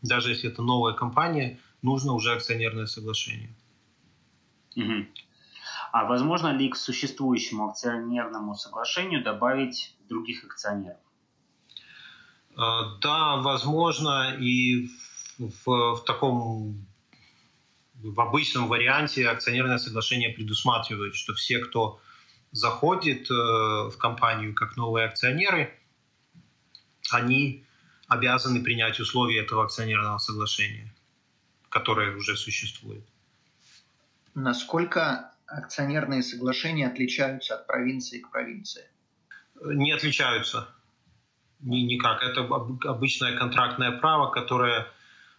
даже 0.00 0.30
если 0.30 0.50
это 0.50 0.62
новая 0.62 0.94
компания, 0.94 1.60
нужно 1.82 2.14
уже 2.14 2.32
акционерное 2.32 2.86
соглашение. 2.86 3.54
Угу. 4.76 5.06
А 5.92 6.06
возможно 6.06 6.56
ли 6.56 6.70
к 6.70 6.76
существующему 6.76 7.68
акционерному 7.68 8.54
соглашению 8.54 9.22
добавить 9.22 9.94
других 10.08 10.42
акционеров? 10.42 10.96
А, 12.56 12.96
да, 13.02 13.36
возможно, 13.36 14.38
и 14.40 14.88
в, 15.38 15.96
в 15.96 16.04
таком 16.06 16.86
в 17.92 18.18
обычном 18.18 18.68
варианте 18.68 19.28
акционерное 19.28 19.76
соглашение 19.76 20.30
предусматривает, 20.30 21.14
что 21.14 21.34
все, 21.34 21.58
кто 21.58 22.00
заходит 22.52 23.30
э, 23.30 23.34
в 23.34 23.96
компанию 23.98 24.54
как 24.54 24.78
новые 24.78 25.04
акционеры, 25.04 25.76
они 27.10 27.64
обязаны 28.08 28.62
принять 28.62 29.00
условия 29.00 29.40
этого 29.40 29.64
акционерного 29.64 30.18
соглашения, 30.18 30.92
которое 31.68 32.16
уже 32.16 32.36
существует. 32.36 33.04
Насколько 34.34 35.32
акционерные 35.46 36.22
соглашения 36.22 36.86
отличаются 36.86 37.54
от 37.54 37.66
провинции 37.66 38.20
к 38.20 38.30
провинции? 38.30 38.84
Не 39.62 39.92
отличаются. 39.92 40.68
Никак. 41.60 42.22
Это 42.22 42.42
обычное 42.42 43.36
контрактное 43.36 43.92
право, 43.92 44.30
которое 44.30 44.86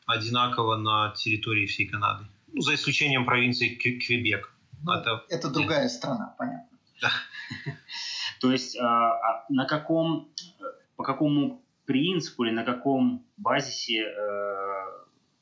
одинаково 0.06 0.76
на 0.76 1.12
территории 1.12 1.66
всей 1.66 1.88
Канады. 1.88 2.26
Ну, 2.54 2.62
за 2.62 2.76
исключением 2.76 3.26
провинции 3.26 3.76
Квебек. 3.76 4.54
Ну, 4.84 4.94
это... 4.94 5.24
это 5.30 5.50
другая 5.50 5.90
страна, 5.90 6.36
понятно. 6.38 6.78
Да. 7.02 7.12
То 8.40 8.52
есть 8.52 8.78
а, 8.78 8.86
а 8.86 9.46
на 9.50 9.66
каком, 9.66 10.30
по 11.02 11.04
какому 11.04 11.66
принципу 11.86 12.44
или 12.44 12.52
на 12.52 12.64
каком 12.64 13.26
базисе 13.36 14.04
э, 14.04 14.86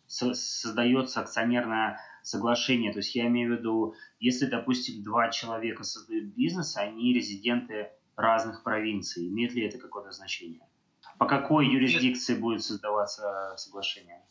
создается 0.08 1.19
акционерное 1.19 2.00
соглашение? 2.24 2.93
То 2.93 3.00
есть 3.00 3.13
я 3.13 3.28
имею 3.28 3.54
в 3.54 3.60
виду, 3.60 3.93
если, 4.22 4.45
допустим, 4.45 5.04
два 5.04 5.32
человека 5.32 5.84
создают 5.84 6.34
бизнес, 6.34 6.78
они 6.78 7.13
резиденты 7.13 7.89
разных 8.15 8.63
провинций, 8.63 9.28
имеет 9.28 9.54
ли 9.54 9.65
это 9.65 9.80
какое-то 9.80 10.12
значение? 10.12 10.62
По 11.17 11.26
какой 11.26 11.67
юрисдикции 11.67 12.34
Нет. 12.34 12.41
будет 12.41 12.63
создаваться 12.63 13.54
соглашение? 13.58 14.22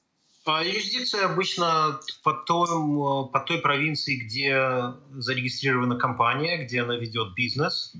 Юрисдикция 0.46 1.26
обычно 1.26 2.00
по, 2.24 2.32
том, 2.32 3.28
по 3.30 3.40
той 3.40 3.58
провинции, 3.60 4.16
где 4.16 4.94
зарегистрирована 5.12 5.96
компания, 5.96 6.64
где 6.64 6.80
она 6.80 6.96
ведет 6.96 7.34
бизнес 7.34 7.94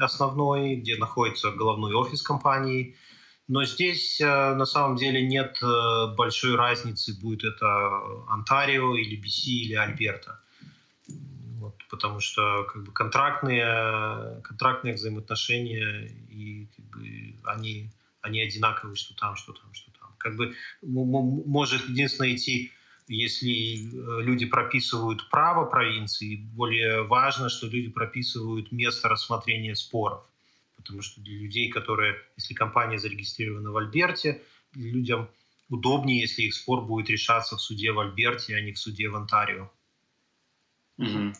основной, 0.00 0.76
где 0.76 0.96
находится 0.96 1.50
головной 1.50 1.94
офис 1.94 2.22
компании. 2.22 2.96
Но 3.48 3.64
здесь 3.64 4.20
э, 4.20 4.54
на 4.54 4.66
самом 4.66 4.96
деле 4.96 5.26
нет 5.26 5.58
э, 5.62 6.14
большой 6.16 6.56
разницы, 6.56 7.18
будет 7.20 7.44
это 7.44 7.66
Онтарио 8.28 8.96
или 8.96 9.16
BC 9.16 9.50
или 9.66 9.74
Альберта. 9.74 10.40
Вот, 11.58 11.76
потому 11.88 12.20
что 12.20 12.64
как 12.64 12.84
бы, 12.84 12.92
контрактные, 12.92 14.40
контрактные 14.42 14.94
взаимоотношения, 14.94 16.06
и 16.28 16.68
как 16.76 16.84
бы, 16.86 17.34
они, 17.44 17.90
они 18.20 18.40
одинаковые, 18.40 18.96
что 18.96 19.14
там, 19.14 19.36
что 19.36 19.52
там, 19.52 19.72
что 19.72 19.92
там. 19.92 20.14
Как 20.18 20.36
бы 20.36 20.54
может 20.82 21.88
единственное 21.88 22.34
идти 22.34 22.72
если 23.08 23.76
э, 23.76 24.22
люди 24.22 24.46
прописывают 24.46 25.28
право 25.30 25.66
провинции, 25.66 26.36
более 26.36 27.02
важно, 27.02 27.48
что 27.48 27.66
люди 27.66 27.88
прописывают 27.88 28.72
место 28.72 29.08
рассмотрения 29.08 29.74
споров. 29.74 30.24
Потому 30.76 31.02
что 31.02 31.20
для 31.20 31.38
людей, 31.38 31.70
которые, 31.70 32.16
если 32.36 32.54
компания 32.54 32.98
зарегистрирована 32.98 33.70
в 33.70 33.76
Альберте, 33.76 34.42
людям 34.74 35.28
удобнее, 35.68 36.20
если 36.20 36.42
их 36.42 36.54
спор 36.54 36.84
будет 36.84 37.10
решаться 37.10 37.56
в 37.56 37.60
суде 37.60 37.92
в 37.92 37.98
Альберте, 38.00 38.56
а 38.56 38.60
не 38.60 38.72
в 38.72 38.78
суде 38.78 39.08
в 39.08 39.16
Онтарио. 39.16 39.70
Угу. 40.98 41.32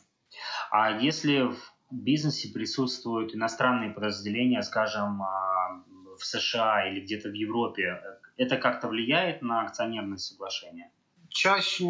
А 0.71 0.99
если 1.01 1.43
в 1.43 1.59
бизнесе 1.91 2.53
присутствуют 2.53 3.35
иностранные 3.35 3.91
подразделения, 3.91 4.63
скажем, 4.63 5.23
а, 5.23 5.85
в 6.19 6.25
США 6.25 6.91
или 6.91 7.01
где-то 7.01 7.29
в 7.29 7.35
Европе, 7.35 8.01
это 8.37 8.57
как-то 8.57 8.89
влияет 8.89 9.43
на 9.43 9.63
акционерное 9.63 10.19
соглашение? 10.19 10.91
Чаще, 11.37 11.85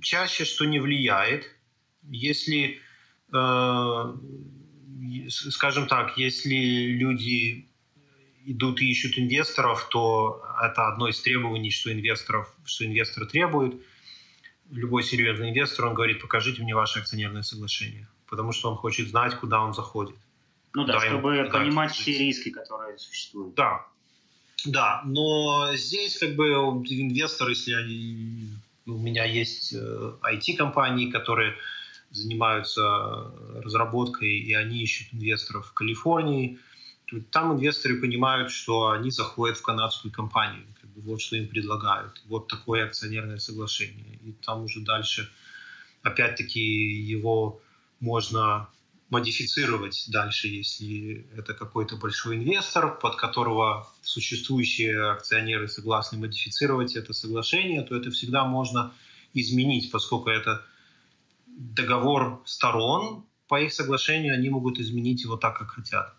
чаще 0.00 0.44
что 0.44 0.64
не 0.64 0.80
влияет. 0.80 1.44
Если 2.02 2.80
э, 3.30 4.14
скажем 5.28 5.86
так, 5.86 6.16
если 6.16 6.54
люди 6.54 7.68
идут 8.46 8.80
и 8.80 8.90
ищут 8.90 9.18
инвесторов, 9.18 9.86
то 9.90 10.42
это 10.62 10.88
одно 10.88 11.08
из 11.08 11.20
требований, 11.20 11.70
что, 11.70 11.92
инвесторов, 11.92 12.54
что 12.64 12.86
инвестор 12.86 13.26
требует. 13.26 13.74
Любой 14.70 15.02
серьезный 15.02 15.50
инвестор, 15.50 15.86
он 15.86 15.94
говорит, 15.94 16.20
покажите 16.20 16.62
мне 16.62 16.74
ваше 16.74 17.00
акционерное 17.00 17.42
соглашение, 17.42 18.08
потому 18.28 18.52
что 18.52 18.70
он 18.70 18.76
хочет 18.76 19.08
знать, 19.08 19.34
куда 19.34 19.60
он 19.60 19.74
заходит. 19.74 20.16
Ну 20.72 20.84
да, 20.84 21.00
чтобы 21.00 21.36
ему, 21.36 21.50
понимать 21.50 21.92
все 21.92 22.16
риски, 22.16 22.50
которые 22.50 22.96
существуют. 22.98 23.54
Да, 23.56 23.86
да, 24.64 25.02
но 25.04 25.74
здесь 25.74 26.18
как 26.18 26.36
бы 26.36 26.46
инвестор, 26.46 27.48
если 27.48 27.72
они, 27.72 28.56
у 28.94 28.98
меня 28.98 29.24
есть 29.24 29.72
IT-компании, 29.72 31.08
э, 31.08 31.12
которые 31.12 31.54
занимаются 32.10 32.82
разработкой, 33.62 34.38
и 34.38 34.52
они 34.54 34.82
ищут 34.82 35.14
инвесторов 35.14 35.68
в 35.68 35.72
Калифорнии, 35.72 36.58
там 37.30 37.54
инвесторы 37.54 38.00
понимают, 38.00 38.50
что 38.50 38.90
они 38.90 39.10
заходят 39.10 39.58
в 39.58 39.62
канадскую 39.62 40.12
компанию. 40.12 40.64
Как 40.80 40.90
бы 40.90 41.00
вот 41.02 41.20
что 41.20 41.36
им 41.36 41.48
предлагают. 41.48 42.22
Вот 42.26 42.48
такое 42.48 42.86
акционерное 42.86 43.38
соглашение. 43.38 44.18
И 44.24 44.32
там 44.44 44.64
уже 44.64 44.80
дальше, 44.80 45.28
опять-таки, 46.02 46.60
его 46.60 47.60
можно 48.00 48.68
модифицировать 49.10 50.06
дальше, 50.08 50.48
если 50.48 51.28
это 51.36 51.52
какой-то 51.52 51.96
большой 51.96 52.36
инвестор, 52.36 52.96
под 52.98 53.16
которого 53.16 53.88
существующие 54.02 55.12
акционеры 55.12 55.68
согласны 55.68 56.18
модифицировать 56.18 56.94
это 56.94 57.12
соглашение, 57.12 57.82
то 57.82 57.96
это 57.96 58.10
всегда 58.10 58.44
можно 58.44 58.92
изменить, 59.34 59.90
поскольку 59.90 60.30
это 60.30 60.64
договор 61.46 62.40
сторон, 62.46 63.26
по 63.48 63.60
их 63.60 63.72
соглашению 63.72 64.34
они 64.34 64.48
могут 64.48 64.78
изменить 64.78 65.24
его 65.24 65.36
так, 65.36 65.58
как 65.58 65.70
хотят. 65.70 66.14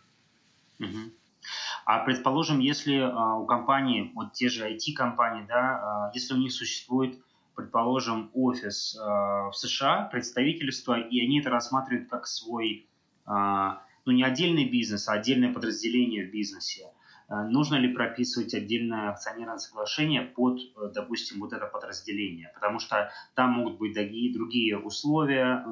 А 1.86 2.00
предположим, 2.00 2.60
если 2.60 2.98
а, 2.98 3.36
у 3.36 3.46
компании, 3.46 4.12
вот 4.14 4.34
те 4.34 4.50
же 4.50 4.70
IT-компании, 4.70 5.46
да, 5.48 6.08
а, 6.08 6.12
если 6.14 6.36
у 6.36 6.38
них 6.38 6.52
существует, 6.52 7.20
предположим, 7.56 8.32
офис 8.34 8.98
а, 9.00 9.50
в 9.50 9.56
США, 9.56 10.10
представительство, 10.12 11.00
и 11.00 11.22
они 11.22 11.40
это 11.40 11.50
рассматривают 11.50 12.10
как 12.10 12.28
свой, 12.28 12.88
а, 13.26 13.84
ну 14.06 14.12
не 14.12 14.24
отдельный 14.24 14.70
бизнес, 14.70 15.08
а 15.08 15.14
отдельное 15.14 15.54
подразделение 15.54 16.28
в 16.28 16.32
бизнесе, 16.32 16.92
а, 17.28 17.44
нужно 17.44 17.76
ли 17.76 17.94
прописывать 17.94 18.54
отдельное 18.54 19.10
акционерное 19.10 19.58
соглашение 19.58 20.22
под, 20.22 20.60
э, 20.60 20.92
допустим, 20.94 21.40
вот 21.40 21.54
это 21.54 21.66
подразделение, 21.68 22.52
потому 22.54 22.80
что 22.80 23.12
там 23.36 23.52
могут 23.52 23.78
быть 23.78 23.94
другие, 23.94 24.34
другие 24.34 24.78
условия 24.78 25.66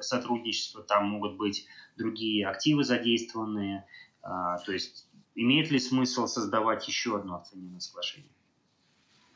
сотрудничества, 0.00 0.82
там 0.82 1.06
могут 1.06 1.36
быть 1.36 1.66
другие 1.96 2.46
активы 2.48 2.82
задействованные, 2.82 3.86
то 4.22 4.72
есть 4.72 5.08
имеет 5.34 5.70
ли 5.70 5.78
смысл 5.78 6.26
создавать 6.26 6.86
еще 6.88 7.16
одно 7.16 7.36
акционерное 7.36 7.78
соглашение? 7.78 8.32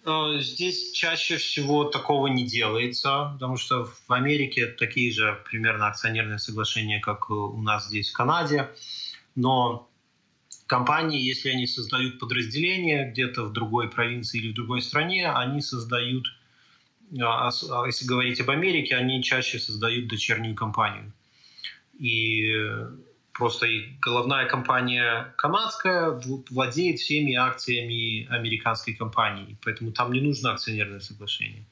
Э, 0.06 0.38
здесь 0.38 0.92
чаще 0.92 1.36
всего 1.36 1.84
такого 1.84 2.28
не 2.28 2.46
делается, 2.46 3.30
потому 3.32 3.56
что 3.56 3.84
в 3.84 4.12
Америке 4.12 4.66
такие 4.66 5.12
же 5.12 5.42
примерно 5.44 5.88
акционерные 5.88 6.38
соглашения, 6.38 7.00
как 7.00 7.28
у 7.28 7.60
нас 7.60 7.88
здесь 7.88 8.10
в 8.10 8.12
Канаде, 8.12 8.70
но 9.34 9.90
компании, 10.68 11.20
если 11.20 11.50
они 11.50 11.66
создают 11.66 12.20
подразделение 12.20 13.10
где-то 13.10 13.44
в 13.44 13.52
другой 13.52 13.90
провинции 13.90 14.38
или 14.38 14.52
в 14.52 14.54
другой 14.54 14.80
стране, 14.80 15.28
они 15.28 15.60
создают, 15.60 16.26
а, 17.20 17.48
а 17.48 17.86
если 17.86 18.06
говорить 18.06 18.40
об 18.40 18.50
Америке, 18.50 18.94
они 18.94 19.24
чаще 19.24 19.58
создают 19.58 20.06
дочернюю 20.06 20.54
компанию. 20.54 21.12
И 21.98 22.54
просто 23.36 23.66
головная 24.00 24.46
компания 24.46 25.34
канадская 25.36 26.20
владеет 26.50 26.98
всеми 26.98 27.34
акциями 27.34 28.26
американской 28.26 28.94
компании, 28.94 29.56
поэтому 29.62 29.92
там 29.92 30.12
не 30.12 30.20
нужно 30.20 30.52
акционерное 30.52 31.00
соглашение, 31.00 31.64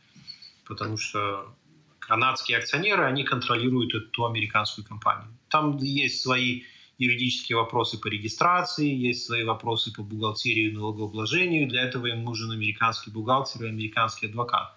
потому 0.66 0.98
что 0.98 1.54
канадские 1.98 2.58
акционеры, 2.58 3.04
они 3.04 3.24
контролируют 3.24 3.94
эту 3.94 4.26
американскую 4.26 4.86
компанию. 4.86 5.32
Там 5.48 5.78
есть 5.78 6.20
свои 6.20 6.62
юридические 6.98 7.56
вопросы 7.56 7.98
по 7.98 8.08
регистрации, 8.08 8.94
есть 8.94 9.24
свои 9.24 9.42
вопросы 9.42 9.92
по 9.92 10.02
бухгалтерии 10.02 10.68
и 10.68 10.72
налогообложению. 10.72 11.68
Для 11.68 11.82
этого 11.82 12.06
им 12.06 12.24
нужен 12.24 12.50
американский 12.50 13.10
бухгалтер 13.10 13.64
и 13.64 13.68
американский 13.68 14.26
адвокат. 14.26 14.76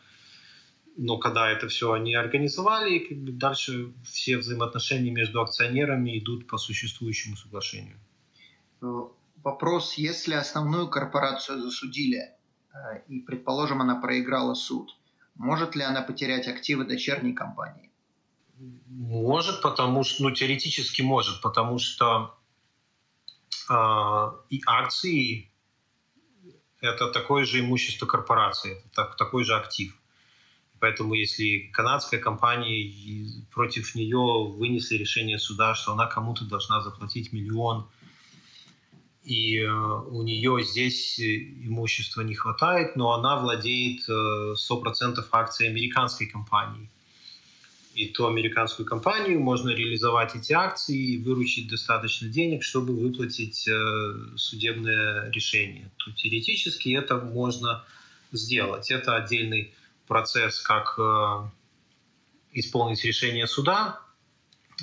Но 0.98 1.18
когда 1.18 1.52
это 1.52 1.68
все 1.68 1.94
они 1.94 2.16
организовали, 2.16 3.00
как 3.00 3.18
бы 3.20 3.32
дальше 3.32 3.94
все 4.04 4.38
взаимоотношения 4.38 5.12
между 5.12 5.42
акционерами 5.42 6.18
идут 6.18 6.48
по 6.48 6.58
существующему 6.58 7.36
соглашению. 7.36 7.98
Э, 8.82 9.04
Вопрос, 9.44 9.94
если 9.94 10.34
основную 10.34 10.90
корпорацию 10.90 11.62
засудили, 11.62 12.18
э, 12.74 13.02
и, 13.08 13.20
предположим, 13.20 13.82
она 13.82 13.96
проиграла 13.96 14.56
суд, 14.56 14.98
может 15.36 15.76
ли 15.76 15.84
она 15.84 16.02
потерять 16.02 16.48
активы 16.48 16.84
дочерней 16.86 17.34
компании? 17.34 17.92
Может, 18.88 19.62
потому 19.62 20.04
что, 20.04 20.24
ну, 20.24 20.32
теоретически 20.32 21.04
может, 21.04 21.42
потому 21.42 21.78
что 21.78 22.36
э, 23.70 23.74
и 24.50 24.62
акции 24.66 25.52
это 26.82 27.12
такое 27.12 27.46
же 27.46 27.60
имущество 27.60 28.08
корпорации, 28.08 28.78
это 28.80 28.90
так, 28.94 29.16
такой 29.16 29.44
же 29.44 29.56
актив. 29.56 29.96
Поэтому 30.80 31.14
если 31.14 31.70
канадская 31.74 32.20
компания 32.20 33.44
против 33.52 33.96
нее 33.96 34.52
вынесли 34.58 34.98
решение 34.98 35.40
суда, 35.40 35.76
что 35.76 35.94
она 35.94 36.08
кому-то 36.08 36.46
должна 36.46 36.82
заплатить 36.82 37.34
миллион, 37.34 37.88
и 39.24 39.60
э, 39.60 39.70
у 39.70 40.24
нее 40.24 40.64
здесь 40.64 41.20
имущества 41.20 42.22
не 42.22 42.34
хватает, 42.34 42.96
но 42.96 43.12
она 43.12 43.38
владеет 43.38 44.08
100% 44.08 44.56
э, 44.58 45.24
акций 45.32 45.68
американской 45.68 46.28
компании. 46.28 46.90
И 47.94 48.06
ту 48.06 48.28
американскую 48.28 48.86
компанию 48.86 49.40
можно 49.40 49.72
реализовать 49.72 50.36
эти 50.36 50.54
акции 50.54 51.16
и 51.16 51.18
выручить 51.18 51.68
достаточно 51.68 52.30
денег, 52.30 52.64
чтобы 52.64 52.94
выплатить 52.94 53.68
э, 53.68 54.38
судебное 54.38 55.30
решение. 55.32 55.90
То 55.98 56.12
теоретически 56.12 56.96
это 56.96 57.18
можно 57.18 57.84
сделать. 58.32 58.92
Это 58.92 59.16
отдельный 59.16 59.74
процесс, 60.08 60.60
как 60.62 60.98
э, 60.98 61.50
исполнить 62.52 63.04
решение 63.04 63.48
суда, 63.48 64.02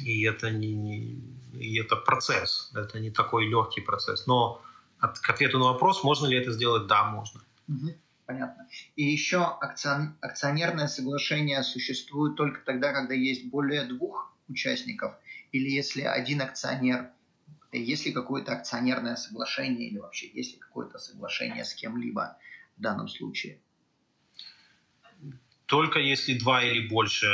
и 0.05 0.23
это 0.25 0.51
не, 0.51 0.75
не 0.75 1.35
и 1.55 1.81
это 1.81 1.97
процесс, 1.97 2.71
это 2.75 3.01
не 3.01 3.11
такой 3.11 3.47
легкий 3.47 3.81
процесс. 3.81 4.27
Но 4.27 4.63
от, 4.99 5.19
к 5.19 5.31
ответу 5.31 5.59
на 5.59 5.67
вопрос, 5.67 6.03
можно 6.05 6.27
ли 6.27 6.37
это 6.37 6.53
сделать, 6.53 6.87
да, 6.87 7.05
можно. 7.05 7.41
Угу, 7.69 7.95
понятно. 8.27 8.69
И 8.97 9.05
еще 9.05 9.39
акцион, 9.39 10.17
акционерное 10.21 10.89
соглашение 10.89 11.63
существует 11.63 12.37
только 12.37 12.61
тогда, 12.65 12.93
когда 12.93 13.15
есть 13.15 13.51
более 13.51 13.85
двух 13.85 14.33
участников, 14.49 15.15
или 15.53 15.71
если 15.71 16.03
один 16.03 16.43
акционер, 16.43 17.11
есть 17.73 18.07
ли 18.07 18.13
какое-то 18.13 18.53
акционерное 18.53 19.17
соглашение, 19.17 19.89
или 19.89 19.99
вообще 19.99 20.29
есть 20.29 20.55
ли 20.55 20.59
какое-то 20.59 20.99
соглашение 20.99 21.65
с 21.65 21.75
кем-либо 21.75 22.37
в 22.77 22.81
данном 22.81 23.09
случае? 23.09 23.61
Только 25.75 25.99
если 25.99 26.39
два 26.39 26.63
или 26.63 26.87
больше 26.87 27.27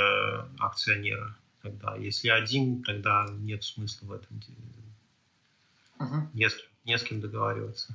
акционера. 0.59 1.37
Тогда, 1.61 1.95
если 1.97 2.31
один, 2.31 2.83
тогда 2.83 3.27
нет 3.39 3.63
смысла 3.63 4.07
в 4.07 4.13
этом. 4.13 4.41
Угу. 5.99 6.31
Не, 6.33 6.49
с, 6.49 6.57
не 6.87 6.97
с 6.97 7.03
кем 7.03 7.21
договариваться. 7.21 7.95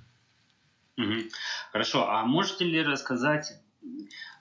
Угу. 0.97 1.13
Хорошо. 1.71 2.07
А 2.07 2.25
можете 2.25 2.63
ли 2.63 2.83
рассказать 2.83 3.53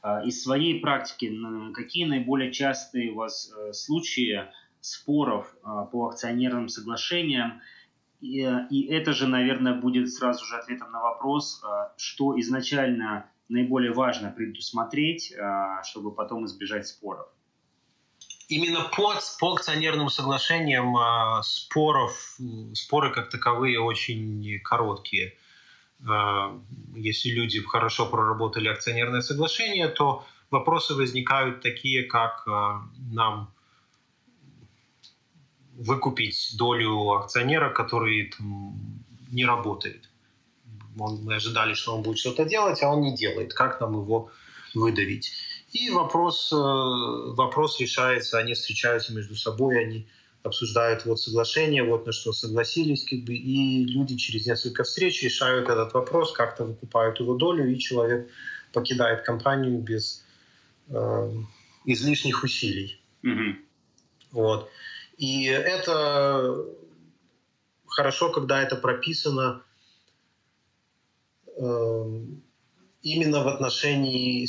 а, 0.03 0.23
из 0.27 0.43
своей 0.43 0.79
практики, 0.79 1.33
какие 1.73 2.05
наиболее 2.05 2.53
частые 2.53 3.12
у 3.12 3.14
вас 3.14 3.51
а, 3.51 3.73
случаи 3.73 4.43
споров 4.83 5.57
а, 5.62 5.87
по 5.87 6.11
акционерным 6.11 6.69
соглашениям? 6.69 7.62
И, 8.21 8.47
и 8.69 8.93
это 8.93 9.14
же, 9.14 9.27
наверное, 9.27 9.73
будет 9.73 10.12
сразу 10.12 10.45
же 10.45 10.57
ответом 10.57 10.93
на 10.93 11.01
вопрос, 11.01 11.62
а, 11.64 11.95
что 11.97 12.38
изначально 12.38 13.31
наиболее 13.48 13.92
важно 13.92 14.30
предусмотреть, 14.30 15.33
а, 15.38 15.83
чтобы 15.83 16.12
потом 16.12 16.46
избежать 16.46 16.87
споров? 16.87 17.26
Именно 18.48 18.90
по, 18.94 19.14
по 19.40 19.54
акционерным 19.54 20.09
соглашениям 20.09 20.96
а, 20.96 21.42
споров, 21.42 22.38
споры 22.74 23.11
как 23.11 23.30
таковые 23.30 23.80
очень 23.80 24.61
короткие. 24.62 25.35
А, 26.07 26.59
если 26.94 27.30
люди 27.30 27.61
хорошо 27.62 28.07
проработали 28.07 28.68
акционерное 28.68 29.20
соглашение, 29.20 29.88
то 29.88 30.24
вопросы 30.50 30.94
возникают 30.94 31.62
такие, 31.62 32.04
как 32.04 32.46
нам 32.46 33.52
выкупить 35.72 36.54
долю 36.57 37.11
акционера, 37.14 37.70
который 37.70 38.33
там, 38.37 38.76
не 39.33 39.44
работает 39.44 40.09
он, 40.98 41.22
мы 41.24 41.35
ожидали, 41.37 41.74
что 41.74 41.94
он 41.94 42.02
будет 42.02 42.18
что-то 42.18 42.44
делать, 42.44 42.83
а 42.83 42.88
он 42.88 43.00
не 43.00 43.14
делает. 43.14 43.54
Как 43.54 43.80
нам 43.80 43.94
его 43.94 44.30
выдавить? 44.74 45.33
И 45.72 45.90
вопрос, 45.90 46.52
э, 46.52 46.57
вопрос 46.57 47.80
решается, 47.80 48.38
они 48.38 48.54
встречаются 48.54 49.12
между 49.12 49.35
собой, 49.35 49.80
они 49.80 50.07
обсуждают 50.44 51.07
вот 51.07 51.20
соглашение, 51.20 51.83
вот 51.83 52.07
на 52.07 52.12
что 52.12 52.33
согласились, 52.33 53.04
как 53.09 53.20
бы, 53.20 53.35
и 53.35 53.85
люди 53.87 54.16
через 54.16 54.46
несколько 54.46 54.85
встреч 54.85 55.22
решают 55.22 55.68
этот 55.68 55.94
вопрос, 55.94 56.33
как-то 56.33 56.64
выкупают 56.64 57.18
его 57.18 57.35
долю, 57.35 57.68
и 57.70 57.78
человек 57.78 58.28
покидает 58.72 59.24
компанию 59.24 59.78
без 59.78 60.24
э, 60.88 61.33
излишних 61.87 62.44
усилий. 62.44 63.00
Mm-hmm. 63.22 63.54
Вот. 64.33 64.70
И 65.16 65.44
это 65.46 66.66
хорошо, 67.87 68.30
когда 68.30 68.62
это 68.62 68.76
прописано 68.76 69.62
именно 71.57 73.45
в 73.45 73.49
отношении, 73.49 74.49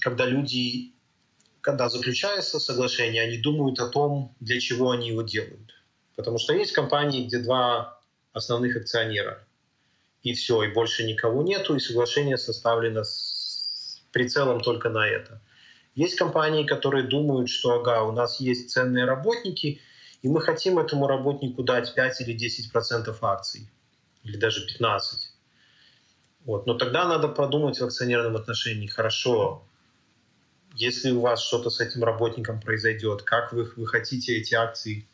когда 0.00 0.26
люди, 0.26 0.94
когда 1.60 1.88
заключается 1.88 2.60
соглашение, 2.60 3.22
они 3.22 3.38
думают 3.38 3.80
о 3.80 3.88
том, 3.88 4.34
для 4.40 4.60
чего 4.60 4.90
они 4.90 5.08
его 5.08 5.22
делают. 5.22 5.72
Потому 6.16 6.38
что 6.38 6.54
есть 6.54 6.72
компании, 6.72 7.26
где 7.26 7.38
два 7.38 8.00
основных 8.32 8.76
акционера, 8.76 9.44
и 10.22 10.32
все, 10.32 10.62
и 10.62 10.72
больше 10.72 11.04
никого 11.04 11.42
нету, 11.42 11.74
и 11.74 11.80
соглашение 11.80 12.36
составлено 12.38 13.02
с 13.04 14.02
прицелом 14.12 14.60
только 14.60 14.88
на 14.90 15.06
это. 15.06 15.40
Есть 15.94 16.16
компании, 16.16 16.64
которые 16.64 17.04
думают, 17.04 17.48
что 17.48 17.80
ага, 17.80 18.02
у 18.02 18.12
нас 18.12 18.40
есть 18.40 18.70
ценные 18.70 19.04
работники, 19.04 19.80
и 20.22 20.28
мы 20.28 20.40
хотим 20.40 20.78
этому 20.78 21.06
работнику 21.06 21.62
дать 21.62 21.94
5 21.94 22.20
или 22.22 22.32
10 22.32 22.72
процентов 22.72 23.22
акций, 23.22 23.68
или 24.22 24.36
даже 24.36 24.66
15. 24.66 25.33
Вот. 26.44 26.66
Но 26.66 26.74
тогда 26.74 27.08
надо 27.08 27.28
продумать 27.28 27.78
в 27.78 27.84
акционерном 27.84 28.36
отношении, 28.36 28.86
хорошо, 28.86 29.64
если 30.74 31.10
у 31.10 31.20
вас 31.20 31.42
что-то 31.42 31.70
с 31.70 31.80
этим 31.80 32.04
работником 32.04 32.60
произойдет, 32.60 33.22
как 33.22 33.52
вы, 33.52 33.70
вы 33.76 33.86
хотите 33.86 34.36
эти 34.36 34.54
акции 34.54 35.06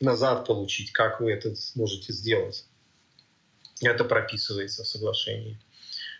назад 0.00 0.46
получить, 0.46 0.92
как 0.92 1.20
вы 1.20 1.32
это 1.32 1.54
сможете 1.54 2.12
сделать. 2.12 2.64
Это 3.82 4.04
прописывается 4.04 4.84
в 4.84 4.86
соглашении. 4.86 5.58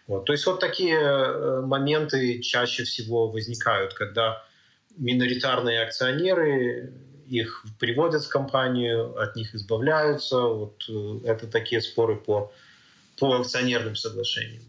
Вот. 0.07 0.25
То 0.27 0.33
есть 0.33 0.45
вот 0.47 0.61
такие 0.61 0.99
э, 0.99 1.61
моменты 1.61 2.41
чаще 2.41 2.85
всего 2.85 3.29
возникают, 3.29 3.95
когда 3.95 4.45
миноритарные 4.97 5.83
акционеры 5.83 6.93
их 7.29 7.65
приводят 7.79 8.25
в 8.25 8.29
компанию, 8.29 9.17
от 9.17 9.37
них 9.37 9.55
избавляются. 9.55 10.41
Вот 10.41 10.83
э, 10.89 11.21
это 11.27 11.47
такие 11.47 11.81
споры 11.81 12.17
по 12.17 12.53
по 13.21 13.37
акционерным 13.37 13.95
соглашениям. 13.95 14.63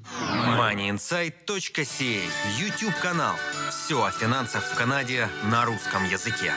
moneyinsight.ca 0.60 2.22
YouTube-канал. 2.60 3.36
Все 3.70 4.04
о 4.04 4.12
финансах 4.12 4.64
в 4.64 4.78
Канаде 4.78 5.30
на 5.50 5.64
русском 5.66 6.04
языке. 6.04 6.52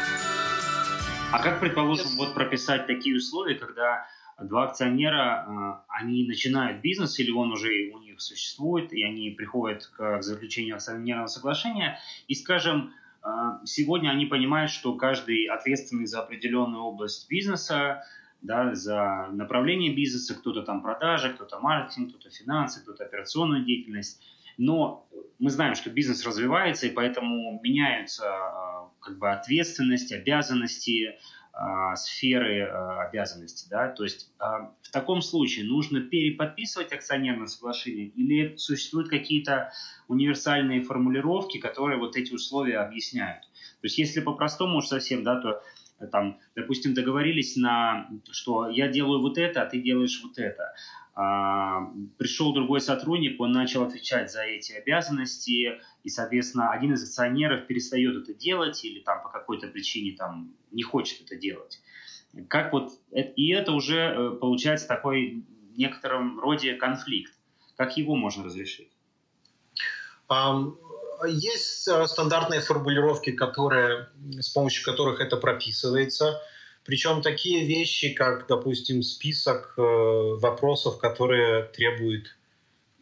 А 1.33 1.40
как, 1.40 1.61
предположим, 1.61 2.16
вот 2.16 2.35
прописать 2.35 2.88
такие 2.88 3.16
условия, 3.16 3.54
когда 3.54 4.07
два 4.42 4.64
акционера, 4.64 5.46
э, 5.46 5.85
они 5.88 6.26
начинают 6.26 6.80
бизнес, 6.80 7.18
или 7.20 7.30
он 7.30 7.52
уже 7.52 7.92
у 7.94 7.98
них 8.00 8.20
существует, 8.20 8.92
и 8.92 9.04
они 9.04 9.30
приходят 9.30 9.87
к 9.87 10.20
заключению 10.20 10.76
акционерного 10.76 11.28
соглашения, 11.28 12.00
и, 12.26 12.35
скажем, 12.35 12.92
э, 13.22 13.28
сегодня 13.64 14.11
они 14.11 14.26
понимают, 14.26 14.72
что 14.72 14.94
каждый 14.94 15.46
ответственный 15.46 16.07
за 16.07 16.22
определенную 16.22 16.83
область 16.83 17.28
бизнеса, 17.28 18.04
да, 18.44 18.74
за 18.74 19.28
направление 19.33 19.94
бизнеса, 19.94 20.35
кто-то 20.35 20.62
там 20.62 20.83
продажи, 20.83 21.33
кто-то 21.33 21.59
маркетинг, 21.59 22.11
кто-то 22.11 22.30
финансы, 22.30 22.82
кто-то 22.82 23.05
операционную 23.05 23.64
деятельность. 23.64 24.22
Но 24.59 25.09
мы 25.38 25.51
знаем, 25.51 25.74
что 25.74 25.90
бизнес 25.90 26.24
развивается, 26.26 26.86
и 26.86 26.90
поэтому 26.90 27.59
меняются 27.62 28.24
а, 28.26 28.90
как 29.01 29.18
бы 29.18 29.32
ответственности, 29.32 30.14
обязанности, 30.14 31.18
а, 31.55 31.97
сферы 31.97 32.64
а, 32.64 33.05
обязанностей. 33.05 33.66
Да? 33.70 33.88
То 33.88 34.05
есть 34.05 34.30
в 34.38 34.90
таком 34.92 35.22
случае 35.22 35.64
нужно 35.64 36.01
переподписывать 36.01 36.92
акционерное 36.92 37.47
соглашение 37.47 38.09
или 38.09 38.57
существуют 38.57 39.09
какие-то 39.09 39.72
универсальные 40.07 40.82
формулировки, 40.82 41.59
которые 41.59 41.99
вот 41.99 42.14
эти 42.16 42.34
условия 42.34 42.78
объясняют. 42.78 43.42
То 43.80 43.86
есть 43.86 43.97
если 43.97 44.20
по-простому 44.20 44.78
уж 44.78 44.86
совсем, 44.86 45.24
да, 45.24 45.40
то 45.40 45.62
там, 46.11 46.38
допустим, 46.55 46.95
договорились 46.95 47.57
на, 47.57 48.09
что 48.30 48.68
я 48.68 48.88
делаю 48.88 49.20
вот 49.20 49.38
это, 49.38 49.62
а 49.62 49.66
ты 49.66 49.80
делаешь 49.80 50.20
вот 50.22 50.38
это. 50.38 50.74
А, 51.16 51.92
пришел 52.18 52.53
другой 52.53 52.80
сотрудник, 52.80 53.40
он 53.40 53.53
начал 53.53 53.84
отвечать 53.84 54.32
за 54.32 54.42
эти 54.42 54.72
обязанности, 54.72 55.80
и, 56.03 56.09
соответственно, 56.09 56.72
один 56.72 56.95
из 56.95 57.05
акционеров 57.05 57.66
перестает 57.66 58.16
это 58.16 58.34
делать 58.34 58.84
или 58.84 59.01
там 59.01 59.22
по 59.22 59.28
какой-то 59.28 59.68
причине 59.68 60.16
там 60.16 60.53
не 60.72 60.82
хочет 60.82 61.22
это 61.22 61.36
делать. 61.36 61.80
Как 62.49 62.72
вот, 62.72 62.90
и 63.12 63.53
это 63.53 63.72
уже 63.72 63.97
э, 63.97 64.30
получается 64.40 64.88
такой 64.88 65.45
некотором 65.76 66.40
роде 66.40 66.74
конфликт. 66.74 67.32
Как 67.76 67.97
его 67.97 68.16
можно 68.16 68.45
разрешить? 68.45 68.90
Есть 71.26 71.88
э, 71.88 72.06
стандартные 72.06 72.60
формулировки, 72.60 73.32
которые, 73.32 74.08
с 74.40 74.48
помощью 74.48 74.84
которых 74.84 75.20
это 75.20 75.36
прописывается. 75.36 76.40
Причем 76.84 77.22
такие 77.22 77.66
вещи, 77.66 78.12
как, 78.12 78.46
допустим, 78.46 79.02
список 79.02 79.74
э, 79.76 79.80
вопросов, 79.80 80.98
которые 80.98 81.64
требуют 81.64 82.36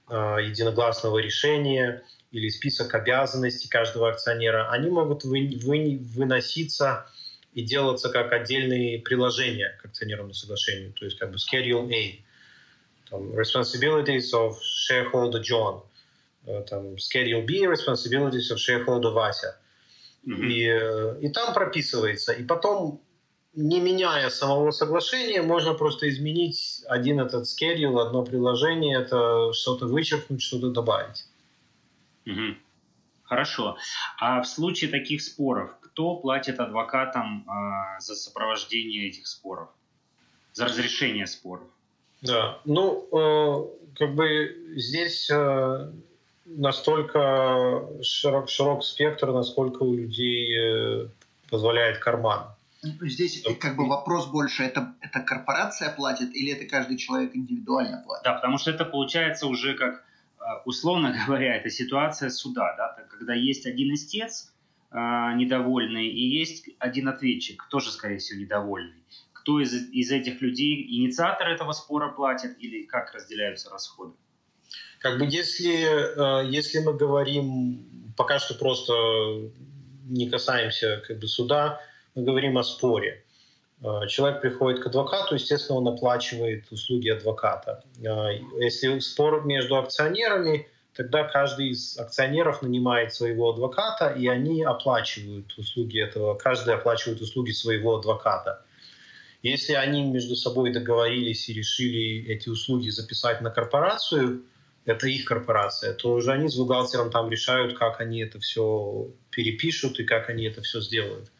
э, 0.09 0.15
единогласного 0.43 1.19
решения, 1.19 2.03
или 2.33 2.49
список 2.49 2.95
обязанностей 2.95 3.69
каждого 3.69 4.11
акционера, 4.11 4.71
они 4.71 4.91
могут 4.91 5.23
вы, 5.25 5.59
вы, 5.63 6.01
выноситься 6.15 7.07
и 7.53 7.63
делаться 7.63 8.09
как 8.09 8.33
отдельные 8.33 8.99
приложения 8.99 9.79
к 9.81 9.85
акционерному 9.85 10.33
соглашению, 10.33 10.93
то 10.95 11.05
есть 11.05 11.19
как 11.19 11.31
бы 11.31 11.37
Schedule 11.37 11.93
A, 11.93 12.25
там, 13.11 13.39
Responsibilities 13.39 14.33
of 14.33 14.57
Shareholder 14.91 15.43
John, 15.43 15.83
там, 16.69 16.95
Schedule 16.95 17.43
B, 17.43 17.67
Responsibilities 17.67 18.51
of 18.51 18.59
Shareholder 18.59 19.13
Вася. 19.13 19.59
Mm-hmm. 20.27 20.47
И, 20.47 20.67
э, 20.69 21.21
и 21.21 21.29
там 21.31 21.53
прописывается. 21.53 22.33
И 22.33 22.45
потом, 22.45 23.01
не 23.55 23.81
меняя 23.81 24.31
самого 24.31 24.71
соглашения, 24.71 25.43
можно 25.43 25.75
просто 25.75 26.09
изменить 26.09 26.85
один 26.89 27.21
этот 27.21 27.45
schedule, 27.47 28.01
одно 28.01 28.25
приложение, 28.25 28.99
это 29.01 29.53
что-то 29.53 29.87
вычеркнуть, 29.87 30.43
что-то 30.43 30.71
добавить. 30.71 31.25
Угу. 32.25 32.57
Хорошо. 33.25 33.77
А 34.19 34.43
в 34.43 34.47
случае 34.47 34.91
таких 34.91 35.23
споров, 35.23 35.71
кто 35.81 36.17
платит 36.17 36.61
адвокатам 36.61 37.47
э, 37.49 38.01
за 38.01 38.15
сопровождение 38.15 39.09
этих 39.09 39.27
споров? 39.27 39.71
За 40.53 40.67
разрешение 40.67 41.27
споров? 41.27 41.67
Да, 42.21 42.61
ну, 42.65 43.09
э, 43.11 43.97
как 43.97 44.15
бы 44.15 44.75
здесь 44.77 45.29
э, 45.31 45.93
настолько 46.57 47.89
широк, 48.03 48.49
широк 48.49 48.85
спектр, 48.85 49.33
насколько 49.33 49.83
у 49.83 49.95
людей 49.95 50.57
э, 50.57 51.09
позволяет 51.51 51.99
карман. 51.99 52.47
Здесь 52.83 53.45
как 53.61 53.77
бы 53.77 53.89
вопрос 53.89 54.27
больше, 54.27 54.65
это, 54.65 54.95
это 55.01 55.21
корпорация 55.21 55.95
платит 55.95 56.35
или 56.35 56.53
это 56.53 56.65
каждый 56.65 56.97
человек 56.97 57.37
индивидуально 57.37 58.03
платит? 58.05 58.25
Да, 58.25 58.35
потому 58.35 58.59
что 58.59 58.73
это 58.73 58.85
получается 58.85 59.47
уже 59.47 59.75
как 59.75 60.05
а, 60.39 60.63
условно 60.65 61.15
говоря, 61.27 61.57
это 61.57 61.71
ситуация 61.71 62.31
суда, 62.31 62.75
да, 62.77 63.05
когда 63.09 63.35
есть 63.35 63.67
один 63.67 63.95
истец 63.95 64.53
э, 64.91 64.97
недовольный 64.97 66.09
и 66.09 66.39
есть 66.39 66.71
один 66.79 67.09
ответчик, 67.09 67.65
тоже, 67.71 67.93
скорее 67.93 68.19
всего, 68.19 68.41
недовольный. 68.41 69.03
Кто 69.33 69.61
из, 69.61 69.73
из 69.91 70.11
этих 70.11 70.41
людей 70.41 70.85
инициатор 70.99 71.49
этого 71.49 71.73
спора 71.73 72.09
платит 72.09 72.57
или 72.59 72.85
как 72.85 73.13
разделяются 73.15 73.71
расходы? 73.71 74.15
Как 75.03 75.19
бы 75.19 75.27
если, 75.27 76.47
если 76.49 76.79
мы 76.79 76.95
говорим, 76.95 78.15
пока 78.17 78.39
что 78.39 78.55
просто 78.55 78.93
не 80.05 80.29
касаемся 80.31 81.03
как 81.07 81.19
бы 81.19 81.27
суда, 81.27 81.81
мы 82.15 82.23
говорим 82.25 82.59
о 82.59 82.63
споре. 82.63 83.25
Э, 83.83 84.07
человек 84.09 84.41
приходит 84.41 84.83
к 84.83 84.87
адвокату, 84.87 85.35
естественно, 85.35 85.79
он 85.79 85.89
оплачивает 85.89 86.71
услуги 86.71 87.09
адвоката. 87.09 87.83
Э, 87.99 88.39
если 88.61 88.99
спор 89.01 89.45
между 89.45 89.77
акционерами, 89.77 90.69
тогда 90.95 91.25
каждый 91.25 91.71
из 91.71 91.99
акционеров 91.99 92.63
нанимает 92.63 93.15
своего 93.15 93.51
адвоката, 93.51 94.11
и 94.11 94.29
они 94.29 94.63
оплачивают 94.63 95.57
услуги 95.59 96.01
этого, 96.01 96.35
каждый 96.35 96.75
оплачивает 96.75 97.21
услуги 97.21 97.51
своего 97.53 97.97
адвоката. 97.97 98.65
Если 99.43 99.73
они 99.73 100.05
между 100.05 100.37
собой 100.37 100.73
договорились 100.73 101.49
и 101.49 101.55
решили 101.55 102.25
эти 102.29 102.49
услуги 102.49 102.91
записать 102.91 103.41
на 103.41 103.51
корпорацию, 103.51 104.43
это 104.85 105.07
их 105.07 105.25
корпорация, 105.25 105.95
то 105.95 106.13
уже 106.15 106.33
они 106.33 106.49
с 106.49 106.57
бухгалтером 106.57 107.11
там 107.11 107.31
решают, 107.31 107.79
как 107.79 108.01
они 108.01 108.21
это 108.21 108.41
все 108.41 109.11
перепишут 109.31 110.01
и 110.01 110.05
как 110.05 110.29
они 110.29 110.45
это 110.45 110.63
все 110.63 110.81
сделают. 110.81 111.31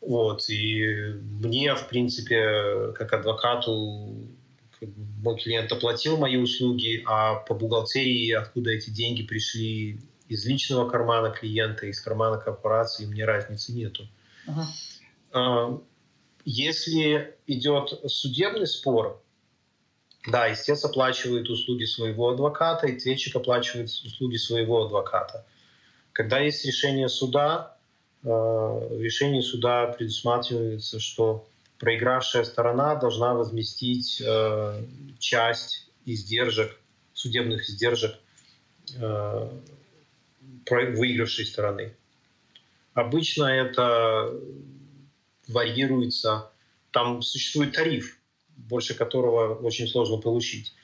Вот, 0.00 0.48
и 0.48 1.12
мне, 1.42 1.74
в 1.74 1.88
принципе, 1.88 2.92
как 2.94 3.12
адвокату, 3.12 4.16
мой 5.22 5.38
клиент 5.38 5.70
оплатил 5.72 6.16
мои 6.16 6.36
услуги, 6.36 7.02
а 7.06 7.34
по 7.34 7.54
бухгалтерии, 7.54 8.32
откуда 8.32 8.70
эти 8.70 8.88
деньги 8.88 9.22
пришли, 9.22 10.00
из 10.28 10.46
личного 10.46 10.88
кармана 10.88 11.30
клиента, 11.30 11.86
из 11.86 12.00
кармана 12.00 12.38
корпорации, 12.38 13.04
мне 13.04 13.24
разницы 13.24 13.72
нету. 13.72 14.08
Uh-huh. 14.46 15.82
Если 16.44 17.36
идет 17.46 18.00
судебный 18.06 18.68
спор, 18.68 19.20
да, 20.26 20.52
истец 20.52 20.84
оплачивает 20.84 21.48
услуги 21.48 21.84
своего 21.84 22.30
адвоката, 22.30 22.86
и 22.86 22.96
ответчик 22.96 23.36
оплачивает 23.36 23.88
услуги 23.88 24.36
своего 24.36 24.84
адвоката. 24.84 25.46
Когда 26.12 26.38
есть 26.40 26.64
решение 26.64 27.08
суда, 27.08 27.76
Э, 28.22 28.28
в 28.28 29.00
решении 29.00 29.40
суда 29.40 29.86
предусматривается, 29.86 31.00
что 31.00 31.48
проигравшая 31.78 32.44
сторона 32.44 32.94
должна 32.96 33.34
возместить 33.34 34.22
э, 34.24 34.84
часть 35.18 35.90
издержек, 36.04 36.78
судебных 37.14 37.68
издержек 37.68 38.16
э, 38.96 39.50
выигравшей 40.70 41.46
стороны. 41.46 41.94
Обычно 42.92 43.44
это 43.44 44.34
варьируется, 45.48 46.50
там 46.90 47.22
существует 47.22 47.72
тариф, 47.72 48.18
больше 48.68 48.94
которого 48.94 49.54
очень 49.54 49.86
сложно 49.88 50.18
получить. 50.18 50.74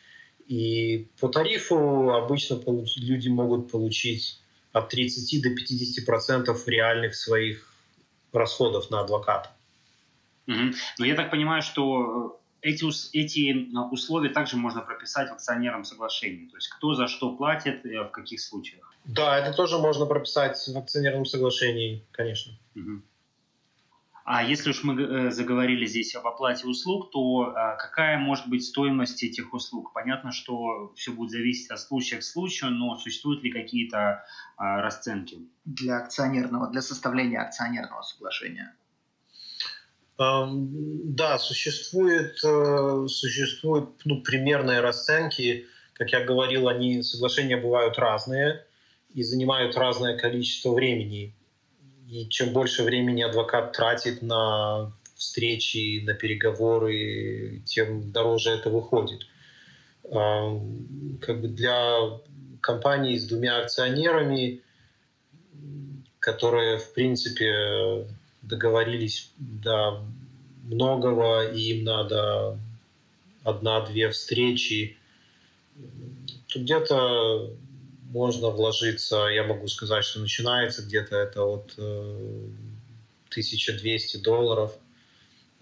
И 0.47 1.09
по 1.21 1.29
тарифу 1.29 2.11
обычно 2.11 2.61
люди 2.97 3.29
могут 3.29 3.71
получить 3.71 4.41
от 4.73 4.89
30 4.91 5.43
до 5.43 5.51
50 5.51 6.05
процентов 6.05 6.69
реальных 6.69 7.15
своих 7.15 7.73
расходов 8.33 8.91
на 8.91 9.01
адвоката. 9.01 9.51
Угу. 10.47 10.75
Но 10.99 11.07
я 11.07 11.15
так 11.15 11.31
понимаю, 11.31 11.63
что 11.63 12.39
э, 12.63 12.69
эти, 12.69 12.85
эти 13.17 13.51
э, 13.51 13.79
условия 13.91 14.29
также 14.29 14.57
можно 14.57 14.81
прописать 14.81 15.31
в 15.31 15.33
акционерном 15.33 15.85
соглашении. 15.85 16.49
То 16.49 16.57
есть 16.57 16.69
кто 16.69 16.95
за 16.95 17.09
что 17.09 17.35
платит, 17.35 17.85
э, 17.85 18.03
в 18.05 18.11
каких 18.11 18.41
случаях. 18.41 18.93
Да, 19.05 19.39
это 19.39 19.57
тоже 19.57 19.79
можно 19.79 20.07
прописать 20.07 20.57
в 20.69 20.77
акционерном 20.77 21.25
соглашении, 21.25 22.05
конечно. 22.13 22.53
Угу. 22.75 23.03
А 24.27 24.43
если 24.43 24.71
уж 24.71 24.83
мы 24.83 25.01
э, 25.01 25.31
заговорили 25.31 25.87
здесь 25.87 26.17
об 26.17 26.27
оплате 26.27 26.67
услуг, 26.67 27.13
то 27.13 27.53
а, 27.55 27.77
какая 27.77 28.19
может 28.19 28.49
быть 28.49 28.65
стоимость 28.65 29.23
этих 29.23 29.55
услуг? 29.55 29.93
Понятно, 29.93 30.33
что 30.33 30.93
все 30.97 31.13
будет 31.13 31.31
зависеть 31.31 31.71
от 31.71 31.79
случая 31.79 32.17
к 32.17 32.25
случаю, 32.25 32.73
но 32.73 32.97
существуют 32.97 33.45
ли 33.45 33.53
какие-то 33.53 34.25
а, 34.57 34.83
расценки? 34.83 35.39
Для 35.65 35.99
акционерного, 35.99 36.69
для 36.73 36.83
составления 36.83 37.41
акционерного 37.41 38.03
соглашения. 38.03 38.75
Да, 40.19 41.39
существует, 41.39 42.43
э, 42.43 43.07
существуют 43.07 43.91
ну, 44.05 44.23
примерные 44.23 44.81
расценки. 44.81 45.69
Как 45.93 46.11
я 46.11 46.25
говорил, 46.25 46.67
они 46.67 47.05
соглашения 47.05 47.59
бывают 47.59 47.97
разные 47.97 48.67
и 49.15 49.23
занимают 49.23 49.77
разное 49.77 50.19
количество 50.19 50.75
времени. 50.75 51.36
И 52.09 52.29
чем 52.29 52.53
больше 52.53 52.83
времени 52.85 53.23
адвокат 53.23 53.73
тратит 53.73 54.23
на 54.23 54.93
встречи, 55.17 56.03
на 56.05 56.15
переговоры, 56.15 57.63
тем 57.65 58.13
дороже 58.13 58.51
это 58.51 58.71
выходит. 58.71 59.27
Как 60.11 61.41
бы 61.41 61.49
для 61.49 62.19
компании 62.61 63.17
с 63.17 63.27
двумя 63.27 63.63
акционерами, 63.63 64.61
которые, 66.21 66.79
в 66.79 66.93
принципе, 66.93 68.07
договорились 68.43 69.33
до 69.39 70.05
многого, 70.65 71.51
и 71.51 71.61
им 71.73 71.85
надо 71.85 72.59
одна-две 73.43 74.11
встречи, 74.11 74.97
то 76.49 76.61
где-то 76.61 77.51
можно 78.11 78.51
вложиться, 78.51 79.27
я 79.27 79.45
могу 79.45 79.69
сказать, 79.69 80.05
что 80.05 80.21
начинается 80.21 80.83
где-то 80.83 81.17
это 81.17 81.43
от 81.43 81.73
1200 81.77 84.17
э, 84.17 84.21
долларов 84.21 84.73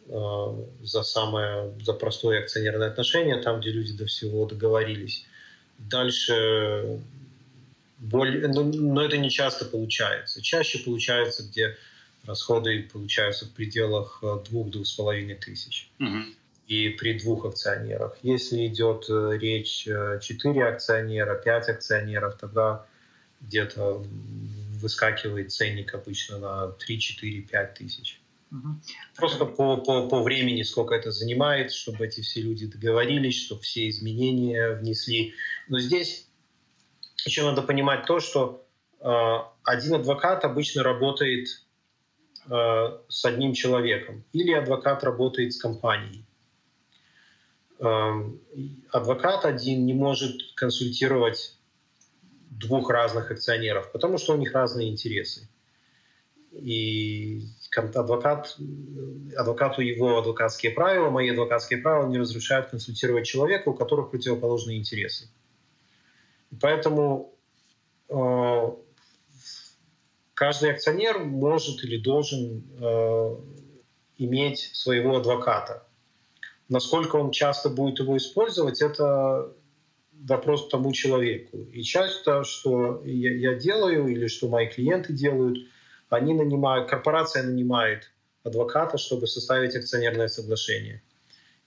э, 0.07 0.65
за 0.83 1.03
самое, 1.03 1.73
за 1.83 1.95
простое 1.95 2.43
акционерное 2.43 2.89
отношение, 2.89 3.41
там, 3.41 3.61
где 3.61 3.71
люди 3.71 3.93
до 3.93 4.07
всего 4.07 4.47
договорились. 4.47 5.27
Дальше 5.79 7.01
более, 7.99 8.49
но, 8.49 8.63
ну, 8.63 8.93
но 8.93 9.03
это 9.03 9.17
не 9.17 9.31
часто 9.31 9.65
получается. 9.65 10.43
Чаще 10.43 10.79
получается, 10.79 11.45
где 11.45 11.77
расходы 12.25 12.89
получаются 12.93 13.47
в 13.47 13.53
пределах 13.53 14.19
э, 14.23 14.41
двух-двух 14.49 14.87
с 14.87 14.93
половиной 14.93 15.37
тысяч. 15.37 15.89
Угу 15.99 16.35
и 16.67 16.89
при 16.91 17.19
двух 17.19 17.45
акционерах. 17.45 18.17
Если 18.23 18.67
идет 18.67 19.05
э, 19.09 19.39
речь 19.39 19.85
4 19.85 20.61
э, 20.61 20.69
акционера, 20.69 21.35
5 21.35 21.69
акционеров, 21.69 22.37
тогда 22.39 22.87
где-то 23.41 24.05
выскакивает 24.81 25.53
ценник 25.53 25.95
обычно 25.95 26.39
на 26.39 26.69
3, 26.69 26.99
4, 26.99 27.43
5 27.43 27.75
тысяч. 27.75 28.21
Просто 29.17 29.47
по, 29.47 29.77
по, 29.79 30.09
по 30.09 30.23
времени, 30.23 30.63
сколько 30.63 30.95
это 30.95 31.11
занимает, 31.11 31.73
чтобы 31.73 32.07
эти 32.07 32.21
все 32.21 32.41
люди 32.41 32.67
договорились, 32.67 33.45
чтобы 33.45 33.63
все 33.63 33.89
изменения 33.89 34.75
внесли. 34.75 35.35
Но 35.69 35.81
здесь 35.81 36.29
еще 37.27 37.43
надо 37.43 37.63
понимать 37.63 38.07
то, 38.07 38.21
что 38.21 38.65
э, 39.01 39.07
один 39.65 39.95
адвокат 39.95 40.45
обычно 40.45 40.83
работает 40.83 41.49
э, 42.49 42.99
с 43.09 43.25
одним 43.25 43.55
человеком, 43.55 44.25
или 44.33 44.53
адвокат 44.53 45.03
работает 45.03 45.53
с 45.53 45.61
компанией. 45.61 46.25
Э, 47.81 48.31
адвокат 48.91 49.45
один 49.45 49.85
не 49.87 49.95
может 49.95 50.37
консультировать 50.55 51.57
двух 52.51 52.91
разных 52.91 53.31
акционеров, 53.31 53.91
потому 53.93 54.19
что 54.19 54.35
у 54.35 54.37
них 54.37 54.53
разные 54.53 54.91
интересы. 54.91 55.49
И 56.53 57.43
адвокат, 57.77 58.57
адвокату 59.37 59.83
его 59.83 60.19
адвокатские 60.19 60.71
правила, 60.71 61.11
мои 61.11 61.31
адвокатские 61.31 61.81
правила 61.81 62.09
не 62.09 62.19
разрешают 62.19 62.69
консультировать 62.69 63.27
человека, 63.27 63.71
у 63.71 63.75
которого 63.75 64.07
противоположные 64.07 64.79
интересы. 64.79 65.29
Поэтому 66.61 67.35
э, 68.09 68.73
каждый 70.35 70.71
акционер 70.71 71.19
может 71.19 71.83
или 71.83 71.99
должен 71.99 72.63
э, 72.79 73.37
иметь 74.19 74.71
своего 74.75 75.17
адвоката. 75.17 75.85
Насколько 76.69 77.17
он 77.17 77.31
часто 77.31 77.69
будет 77.69 77.99
его 77.99 78.17
использовать, 78.17 78.81
это 78.81 79.53
вопрос 80.13 80.69
тому 80.69 80.93
человеку. 80.93 81.59
И 81.73 81.83
часто, 81.83 82.45
что 82.45 83.03
я, 83.05 83.35
я 83.35 83.55
делаю 83.55 84.09
или 84.09 84.27
что 84.29 84.49
мои 84.49 84.69
клиенты 84.69 85.13
делают, 85.13 85.59
они 86.09 86.33
нанимают, 86.35 86.89
корпорация 86.89 87.43
нанимает 87.43 88.11
адвоката, 88.45 88.99
чтобы 88.99 89.27
составить 89.27 89.77
акционерное 89.77 90.29
соглашение. 90.29 91.03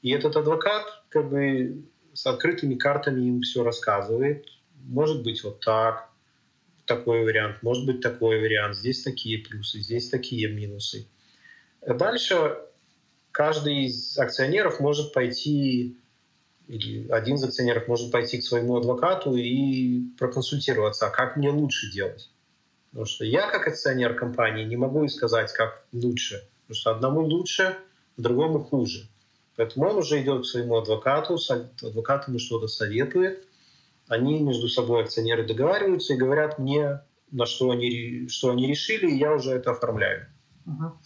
И 0.02 0.12
этот 0.12 0.36
адвокат 0.36 0.86
как 1.10 1.30
бы 1.30 1.86
с 2.14 2.26
открытыми 2.26 2.76
картами 2.76 3.28
им 3.28 3.42
все 3.42 3.64
рассказывает. 3.64 4.46
Может 4.86 5.24
быть 5.24 5.44
вот 5.44 5.60
так, 5.60 6.10
такой 6.86 7.24
вариант, 7.24 7.62
может 7.62 7.86
быть 7.86 8.02
такой 8.02 8.40
вариант, 8.40 8.76
здесь 8.76 9.04
такие 9.04 9.40
плюсы, 9.40 9.80
здесь 9.80 10.10
такие 10.10 10.48
минусы. 10.48 11.08
Дальше 11.86 12.58
каждый 13.38 13.86
из 13.86 14.18
акционеров 14.18 14.80
может 14.80 15.14
пойти 15.14 16.00
или 16.68 17.08
один 17.10 17.36
из 17.36 17.44
акционеров 17.44 17.88
может 17.88 18.12
пойти 18.12 18.40
к 18.40 18.44
своему 18.44 18.78
адвокату 18.78 19.36
и 19.36 20.10
проконсультироваться, 20.18 21.06
а 21.06 21.12
как 21.12 21.38
мне 21.38 21.52
лучше 21.52 21.92
делать. 21.92 22.32
Потому 22.90 23.06
что 23.06 23.26
я, 23.26 23.48
как 23.48 23.68
акционер 23.68 24.16
компании, 24.16 24.66
не 24.66 24.76
могу 24.76 25.08
сказать, 25.08 25.54
как 25.54 25.86
лучше. 25.92 26.50
Потому 26.64 26.80
что 26.80 26.92
одному 26.92 27.22
лучше, 27.22 27.78
другому 28.18 28.64
хуже. 28.64 29.08
Поэтому 29.56 29.88
он 29.88 29.98
уже 29.98 30.20
идет 30.20 30.42
к 30.42 30.46
своему 30.46 30.78
адвокату, 30.78 31.38
адвокат 31.84 32.28
ему 32.28 32.40
что-то 32.40 32.68
советует. 32.68 33.46
Они 34.08 34.40
между 34.42 34.68
собой, 34.68 35.04
акционеры, 35.04 35.46
договариваются 35.46 36.16
и 36.16 36.18
говорят 36.18 36.58
мне, 36.58 37.02
на 37.30 37.46
что 37.46 37.70
они, 37.70 38.30
что 38.30 38.50
они 38.50 38.66
решили, 38.68 39.12
и 39.12 39.20
я 39.20 39.32
уже 39.34 39.52
это 39.52 39.72
оформляю. 39.72 40.26
Угу. 40.66 40.98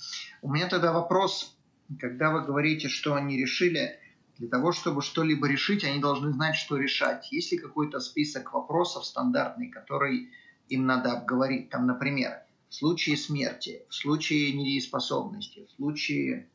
У 0.43 0.53
меня 0.53 0.69
тогда 0.69 0.93
вопрос, 0.93 1.57
когда 1.99 2.31
вы 2.31 2.45
говорите, 2.45 2.87
что 2.87 3.15
они 3.15 3.37
решили, 3.37 3.99
для 4.37 4.49
того, 4.49 4.71
чтобы 4.71 5.01
что-либо 5.01 5.47
решить, 5.47 5.83
они 5.83 5.99
должны 5.99 6.31
знать, 6.31 6.55
что 6.55 6.77
решать. 6.77 7.31
Есть 7.31 7.51
ли 7.51 7.57
какой-то 7.57 7.99
список 7.99 8.53
вопросов 8.53 9.05
стандартный, 9.05 9.69
который 9.69 10.29
им 10.69 10.85
надо 10.85 11.11
обговорить? 11.11 11.69
Там, 11.69 11.85
например, 11.85 12.41
в 12.69 12.73
случае 12.73 13.17
смерти, 13.17 13.85
в 13.89 13.93
случае 13.93 14.53
недееспособности, 14.53 15.67
в 15.67 15.71
случае 15.75 16.49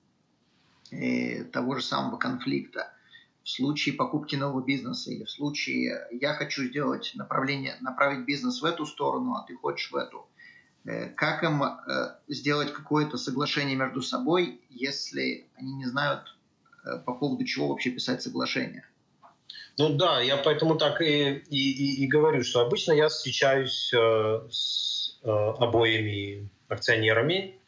э, 0.90 1.44
того 1.44 1.76
же 1.76 1.82
самого 1.82 2.16
конфликта, 2.16 2.92
в 3.44 3.50
случае 3.50 3.94
покупки 3.94 4.34
нового 4.34 4.64
бизнеса 4.64 5.12
или 5.12 5.22
в 5.22 5.30
случае 5.30 6.08
я 6.10 6.34
хочу 6.34 6.64
сделать 6.64 7.12
направление, 7.14 7.76
направить 7.80 8.26
бизнес 8.26 8.60
в 8.60 8.64
эту 8.64 8.86
сторону, 8.86 9.34
а 9.34 9.44
ты 9.46 9.54
хочешь 9.54 9.92
в 9.92 9.96
эту. 9.96 10.26
Э, 10.86 11.08
как 11.08 11.42
им 11.42 11.62
э, 11.62 12.16
сделать 12.28 12.72
какое-то 12.72 13.18
соглашение 13.18 13.76
между 13.76 14.02
собой, 14.02 14.60
если 14.70 15.46
они 15.56 15.74
не 15.74 15.86
знают, 15.86 16.36
Э, 16.86 16.98
по 16.98 17.14
поводу 17.14 17.44
чего 17.44 17.68
вообще 17.68 17.90
писать 17.90 18.22
соглашение. 18.22 18.84
Ну 19.78 19.90
да, 19.90 20.20
я 20.20 20.36
поэтому 20.38 20.76
так 20.76 21.02
и, 21.02 21.42
и, 21.50 22.04
и 22.04 22.06
говорю, 22.06 22.42
что 22.44 22.60
обычно 22.60 22.92
я 22.92 23.08
встречаюсь 23.08 23.92
с 24.50 25.18
обоими 25.22 26.48
акционерами. 26.68 27.60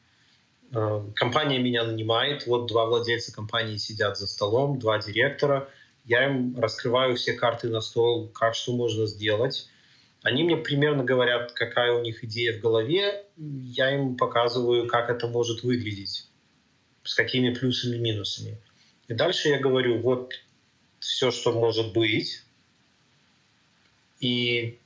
Компания 1.15 1.59
меня 1.59 1.85
нанимает, 1.85 2.47
вот 2.47 2.67
два 2.67 2.87
владельца 2.87 3.35
компании 3.35 3.77
сидят 3.77 4.17
за 4.17 4.27
столом, 4.27 4.79
два 4.79 4.99
директора. 4.99 5.69
Я 6.05 6.27
им 6.27 6.59
раскрываю 6.59 7.17
все 7.17 7.35
карты 7.35 7.69
на 7.69 7.83
стол, 7.83 8.29
как 8.29 8.55
что 8.55 8.73
можно 8.73 9.07
сделать. 9.07 9.69
Они 10.29 10.45
мне 10.45 10.59
примерно 10.59 11.05
говорят, 11.05 11.53
какая 11.53 11.93
у 11.93 12.03
них 12.03 12.23
идея 12.23 12.59
в 12.59 12.61
голове. 12.61 13.25
Я 13.39 13.95
им 13.95 14.15
показываю, 14.15 14.87
как 14.87 15.09
это 15.09 15.27
может 15.27 15.63
выглядеть, 15.63 16.29
с 17.03 17.15
какими 17.15 17.55
плюсами 17.55 17.97
и 17.97 17.99
минусами. 17.99 18.59
И 19.09 19.15
дальше 19.15 19.49
я 19.49 19.59
говорю, 19.59 20.03
вот 20.03 20.35
все, 20.99 21.31
что 21.31 21.53
может 21.53 21.95
быть. 21.95 22.43
И 24.21 24.79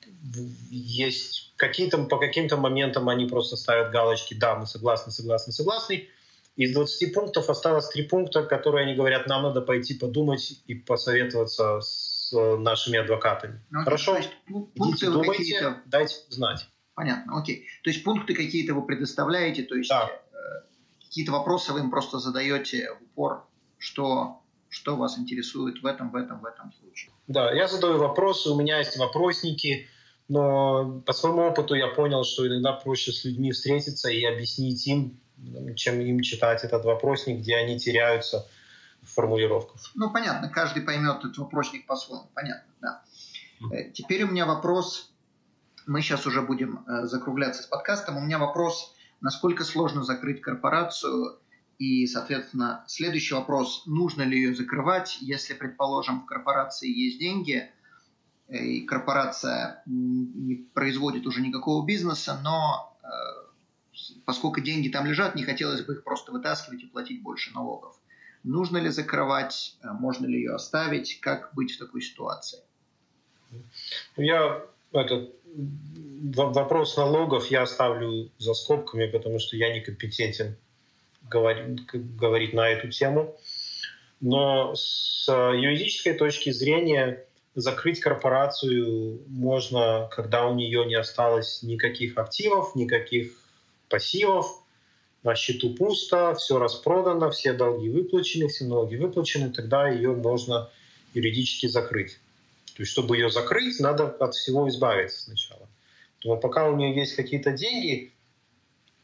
есть 0.70 1.53
какие-то, 1.57 2.05
по 2.05 2.20
каким-то 2.20 2.57
моментам 2.57 3.09
они 3.09 3.26
просто 3.26 3.57
ставят 3.57 3.90
галочки, 3.90 4.34
да, 4.34 4.55
мы 4.55 4.68
согласны, 4.68 5.11
согласны, 5.11 5.53
согласны. 5.53 6.09
Из 6.55 6.72
20 6.72 7.12
пунктов 7.12 7.51
осталось 7.51 7.88
3 7.88 8.05
пункта, 8.05 8.45
которые 8.45 8.84
они 8.84 8.95
говорят, 8.95 9.26
нам 9.26 9.43
надо 9.43 9.61
пойти 9.61 9.95
подумать 9.95 10.61
и 10.68 10.74
посоветоваться 10.74 11.80
с 11.80 12.12
нашими 12.33 12.99
адвокатами. 12.99 13.61
Ну, 13.70 13.85
Хорошо, 13.85 14.16
есть, 14.16 14.30
идите, 14.74 15.11
думайте, 15.11 15.76
дайте 15.87 16.14
знать. 16.28 16.66
Понятно, 16.95 17.39
окей. 17.39 17.66
То 17.83 17.91
есть 17.91 18.05
пункты 18.05 18.35
какие-то 18.35 18.74
вы 18.74 18.83
предоставляете, 18.83 19.62
то 19.62 19.74
есть 19.74 19.89
да. 19.89 20.11
э, 20.33 20.37
какие-то 21.05 21.33
вопросы 21.33 21.72
вы 21.72 21.80
им 21.80 21.91
просто 21.91 22.18
задаете 22.18 22.91
в 23.01 23.03
упор 23.05 23.47
что, 23.83 24.41
что 24.68 24.97
вас 24.97 25.18
интересует 25.18 25.83
в 25.83 25.87
этом, 25.87 26.11
в 26.11 26.16
этом, 26.16 26.41
в 26.41 26.47
этом 26.47 26.72
случае. 26.72 27.12
Да, 27.26 27.53
я 27.53 27.66
задаю 27.66 27.99
вопросы, 27.99 28.51
у 28.51 28.57
меня 28.57 28.78
есть 28.78 28.97
вопросники, 28.97 29.89
но 30.28 31.03
по 31.05 31.12
своему 31.12 31.43
опыту 31.43 31.74
я 31.74 31.89
понял, 31.89 32.22
что 32.24 32.47
иногда 32.47 32.72
проще 32.72 33.11
с 33.11 33.24
людьми 33.24 33.51
встретиться 33.51 34.09
и 34.09 34.24
объяснить 34.24 34.87
им, 34.87 35.20
чем 35.74 36.01
им 36.01 36.20
читать 36.20 36.62
этот 36.62 36.85
вопросник, 36.85 37.39
где 37.39 37.57
они 37.57 37.78
теряются 37.78 38.49
формулировках. 39.11 39.81
Ну, 39.95 40.11
понятно, 40.13 40.49
каждый 40.49 40.83
поймет 40.83 41.19
этот 41.19 41.39
вопросник 41.39 41.87
по-своему, 41.87 42.31
понятно, 42.35 42.73
да. 42.81 43.03
Mm. 43.61 43.93
Теперь 43.93 44.25
у 44.25 44.29
меня 44.29 44.47
вопрос, 44.47 45.13
мы 45.87 46.01
сейчас 46.01 46.27
уже 46.27 46.43
будем 46.43 46.85
э, 46.87 47.07
закругляться 47.07 47.63
с 47.63 47.67
подкастом, 47.67 48.17
у 48.17 48.21
меня 48.21 48.39
вопрос, 48.39 48.95
насколько 49.21 49.65
сложно 49.65 50.05
закрыть 50.05 50.41
корпорацию 50.41 51.39
и, 51.79 52.07
соответственно, 52.07 52.85
следующий 52.87 53.35
вопрос, 53.35 53.85
нужно 53.87 54.23
ли 54.23 54.37
ее 54.37 54.55
закрывать, 54.55 55.19
если, 55.21 55.55
предположим, 55.55 56.23
в 56.23 56.27
корпорации 56.27 56.89
есть 56.89 57.19
деньги, 57.19 57.71
э, 58.49 58.57
и 58.57 58.87
корпорация 58.87 59.83
не 59.87 60.55
производит 60.75 61.27
уже 61.27 61.41
никакого 61.41 61.85
бизнеса, 61.85 62.39
но 62.43 62.97
э, 63.03 63.07
поскольку 64.25 64.61
деньги 64.61 64.89
там 64.89 65.07
лежат, 65.07 65.35
не 65.35 65.43
хотелось 65.43 65.83
бы 65.83 65.95
их 65.95 66.05
просто 66.05 66.33
вытаскивать 66.33 66.83
и 66.83 66.87
платить 66.87 67.23
больше 67.23 67.53
налогов. 67.53 67.97
Нужно 68.45 68.78
ли 68.78 68.88
закрывать, 68.88 69.76
э, 69.82 69.88
можно 69.93 70.26
ли 70.26 70.38
ее 70.38 70.55
оставить, 70.55 71.20
как 71.20 71.55
быть 71.55 71.72
в 71.72 71.78
такой 71.78 72.03
ситуации? 72.03 72.61
Я 74.16 74.62
этот 74.93 75.34
вопрос 76.34 76.97
налогов 76.97 77.47
я 77.51 77.62
оставлю 77.62 78.30
за 78.38 78.55
скобками, 78.55 79.07
потому 79.07 79.38
что 79.38 79.57
я 79.57 79.74
некомпетентен 79.74 80.57
говорить, 81.28 81.86
говорить 81.93 82.53
на 82.53 82.68
эту 82.68 82.88
тему. 82.88 83.36
Но 84.20 84.74
с 84.74 85.26
юридической 85.28 86.14
точки 86.14 86.51
зрения 86.51 87.26
закрыть 87.55 88.01
корпорацию 88.01 89.20
можно, 89.26 90.09
когда 90.12 90.47
у 90.47 90.55
нее 90.55 90.86
не 90.86 90.95
осталось 90.95 91.62
никаких 91.62 92.16
активов, 92.16 92.74
никаких 92.76 93.32
пассивов, 93.88 94.62
на 95.23 95.35
счету 95.35 95.75
пусто, 95.75 96.35
все 96.35 96.59
распродано, 96.59 97.31
все 97.31 97.53
долги 97.53 97.89
выплачены, 97.89 98.49
все 98.49 98.64
налоги 98.64 98.97
выплачены, 98.97 99.51
тогда 99.51 99.89
ее 99.89 100.12
можно 100.14 100.68
юридически 101.14 101.66
закрыть. 101.66 102.18
То 102.75 102.83
есть, 102.83 102.93
чтобы 102.93 103.16
ее 103.16 103.31
закрыть, 103.31 103.79
надо 103.81 104.09
от 104.09 104.35
всего 104.35 104.68
избавиться 104.68 105.23
сначала. 105.23 105.68
Но 106.25 106.37
пока 106.37 106.68
у 106.68 106.77
нее 106.77 106.95
есть 106.97 107.14
какие-то 107.14 107.53
деньги, 107.53 108.12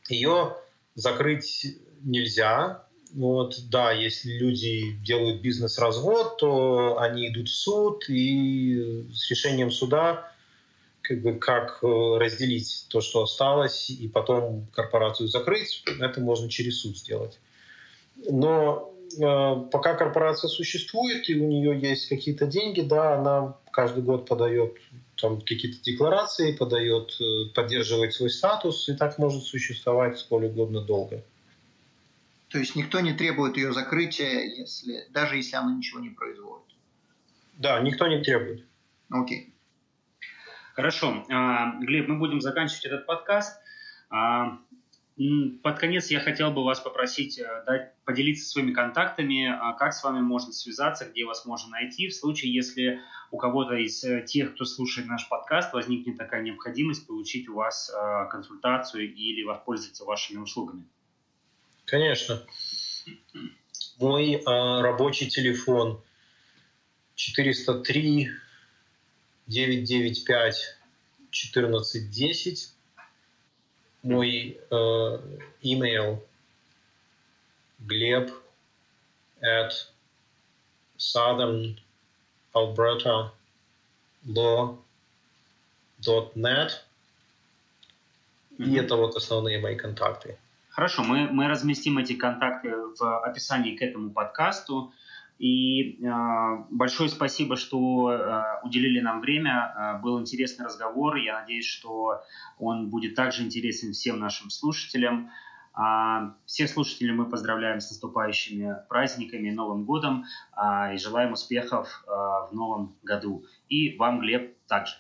ее 0.09 0.57
закрыть 0.95 1.67
нельзя. 2.03 2.85
Вот, 3.13 3.59
да, 3.71 3.93
если 3.93 4.33
люди 4.33 4.93
делают 5.03 5.41
бизнес-развод, 5.41 6.39
то 6.39 6.99
они 6.99 7.29
идут 7.29 7.49
в 7.49 7.55
суд, 7.55 8.09
и 8.09 9.07
с 9.13 9.31
решением 9.31 9.71
суда 9.71 10.33
как 11.09 11.23
бы 11.23 11.35
как 11.35 11.79
э, 11.83 11.87
разделить 12.19 12.87
то, 12.91 13.01
что 13.01 13.23
осталось, 13.23 13.89
и 13.89 14.09
потом 14.09 14.67
корпорацию 14.75 15.29
закрыть, 15.29 15.83
это 16.01 16.21
можно 16.21 16.51
через 16.51 16.83
суд 16.83 16.99
сделать. 16.99 17.41
Но 18.29 18.93
э, 19.17 19.71
пока 19.73 19.95
корпорация 19.95 20.49
существует 20.49 21.31
и 21.31 21.41
у 21.41 21.49
нее 21.49 21.81
есть 21.81 22.11
какие-то 22.11 22.47
деньги, 22.47 22.83
да, 22.83 23.15
она 23.19 23.57
каждый 23.73 24.03
год 24.03 24.27
подает 24.27 24.77
там 25.17 25.41
какие-то 25.41 25.83
декларации, 25.83 26.53
подает, 26.53 27.17
э, 27.21 27.55
поддерживает 27.55 28.13
свой 28.13 28.29
статус 28.29 28.87
и 28.91 28.95
так 28.95 29.17
может 29.17 29.45
существовать 29.45 30.19
сколь 30.19 30.45
угодно 30.45 30.83
долго. 30.83 31.25
То 32.49 32.59
есть 32.59 32.77
никто 32.77 33.01
не 33.01 33.15
требует 33.15 33.57
ее 33.57 33.73
закрытия, 33.73 34.43
если, 34.43 35.07
даже 35.11 35.37
если 35.37 35.57
она 35.57 35.75
ничего 35.75 36.01
не 36.01 36.11
производит? 36.11 36.67
Да, 37.55 37.81
никто 37.81 38.07
не 38.07 38.23
требует. 38.23 38.65
Окей. 39.11 39.55
Хорошо. 40.79 41.27
А, 41.29 41.75
Глеб, 41.81 42.07
мы 42.07 42.19
будем 42.19 42.41
заканчивать 42.41 42.85
этот 42.85 43.05
подкаст. 43.05 43.61
А, 44.11 44.61
под 45.65 45.77
конец 45.81 46.09
я 46.09 46.21
хотел 46.21 46.53
бы 46.53 46.63
вас 46.63 46.79
попросить 46.79 47.37
э, 47.41 47.65
дать, 47.67 47.97
поделиться 48.05 48.49
своими 48.49 48.73
контактами, 48.73 49.49
а 49.49 49.73
как 49.73 49.93
с 49.93 50.05
вами 50.05 50.21
можно 50.21 50.53
связаться, 50.53 51.07
где 51.07 51.25
вас 51.25 51.45
можно 51.47 51.71
найти 51.71 52.07
в 52.07 52.15
случае, 52.15 52.55
если 52.55 53.01
у 53.33 53.39
кого-то 53.39 53.75
из 53.75 54.05
э, 54.05 54.23
тех, 54.23 54.55
кто 54.55 54.65
слушает 54.65 55.09
наш 55.09 55.29
подкаст, 55.29 55.73
возникнет 55.73 56.17
такая 56.17 56.43
необходимость 56.43 57.09
получить 57.09 57.49
у 57.49 57.55
вас 57.55 57.93
консультацию 58.31 59.13
или 59.13 59.43
воспользоваться 59.43 60.05
вашими 60.05 60.39
услугами. 60.39 60.85
Конечно. 61.87 62.41
Мой 63.99 64.35
э, 64.35 64.41
рабочий 64.47 65.29
телефон 65.29 66.01
403 67.17 68.29
995 69.49 70.79
1410 71.31 72.75
мой 74.03 74.61
email 75.63 76.23
gleb 77.87 78.31
at 79.43 79.73
southern 80.97 81.79
alberta 82.55 83.33
law.net 84.27 84.81
mm-hmm. 88.59 88.65
и 88.65 88.77
это 88.77 88.97
вот 88.97 89.17
основные 89.17 89.61
мои 89.61 89.77
контакты. 89.77 90.39
Хорошо, 90.71 91.03
мы, 91.03 91.29
мы 91.29 91.49
разместим 91.49 91.99
эти 91.99 92.15
контакты 92.15 92.71
в 92.71 93.19
описании 93.25 93.77
к 93.77 93.83
этому 93.83 94.11
подкасту. 94.11 94.93
И 95.39 96.05
э, 96.05 96.65
большое 96.71 97.09
спасибо, 97.09 97.57
что 97.57 98.11
э, 98.11 98.43
уделили 98.65 99.01
нам 99.01 99.21
время. 99.21 99.73
Э, 99.99 100.03
был 100.03 100.21
интересный 100.21 100.67
разговор. 100.67 101.17
Я 101.17 101.41
надеюсь, 101.41 101.67
что 101.67 102.21
он 102.59 102.91
будет 102.91 103.15
также 103.15 103.45
интересен 103.45 103.93
всем 103.93 104.19
нашим 104.19 104.51
слушателям. 104.51 105.31
А, 105.81 106.35
всех 106.45 106.71
слушателей 106.71 107.13
мы 107.13 107.31
поздравляем 107.31 107.81
с 107.81 107.89
наступающими 107.91 108.79
праздниками, 108.89 109.51
Новым 109.51 109.85
годом 109.85 110.25
а, 110.51 110.93
и 110.93 110.99
желаем 110.99 111.33
успехов 111.35 112.03
а, 112.09 112.47
в 112.47 112.53
новом 112.53 112.97
году. 113.05 113.45
И 113.69 113.97
вам, 113.97 114.19
Глеб, 114.19 114.57
также. 114.67 114.95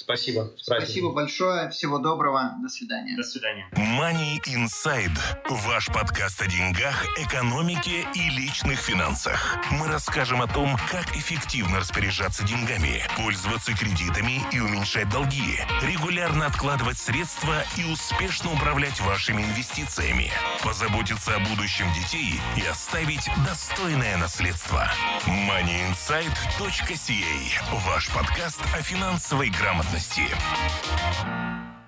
Спасибо. 0.00 0.50
Спасибо 0.56 1.12
большое. 1.12 1.68
Всего 1.68 1.98
доброго. 1.98 2.54
До 2.62 2.70
свидания. 2.70 3.14
До 3.16 3.22
свидания. 3.22 3.68
Money 3.72 4.40
Inside. 4.46 5.18
Ваш 5.66 5.88
подкаст 5.88 6.40
о 6.40 6.46
деньгах, 6.46 7.04
экономике 7.18 8.06
и 8.14 8.30
личных 8.30 8.78
финансах. 8.78 9.58
Мы 9.70 9.88
расскажем 9.88 10.40
о 10.40 10.46
том, 10.46 10.78
как 10.90 11.14
эффективно 11.14 11.80
распоряжаться 11.80 12.44
деньгами, 12.44 13.02
пользоваться 13.18 13.74
кредитами 13.74 14.40
и 14.52 14.60
уменьшать 14.60 15.10
долги, 15.10 15.58
регулярно 15.82 16.46
откладывать 16.46 16.96
средства 16.96 17.62
и 17.76 17.84
успешно 17.84 18.54
управлять 18.54 18.98
вашими 19.02 19.42
инвестициями, 19.42 20.32
позаботиться 20.64 21.36
о 21.36 21.40
будущем 21.40 21.92
детей 21.92 22.40
и 22.56 22.62
оставить 22.62 23.28
достойное 23.44 24.16
наследство. 24.16 24.90
MoneyInside.ca. 25.26 27.74
Ваш 27.86 28.08
подкаст 28.08 28.62
о 28.74 28.80
финансовой 28.80 29.50
грамотности 29.50 29.89
безопасности. 29.92 31.79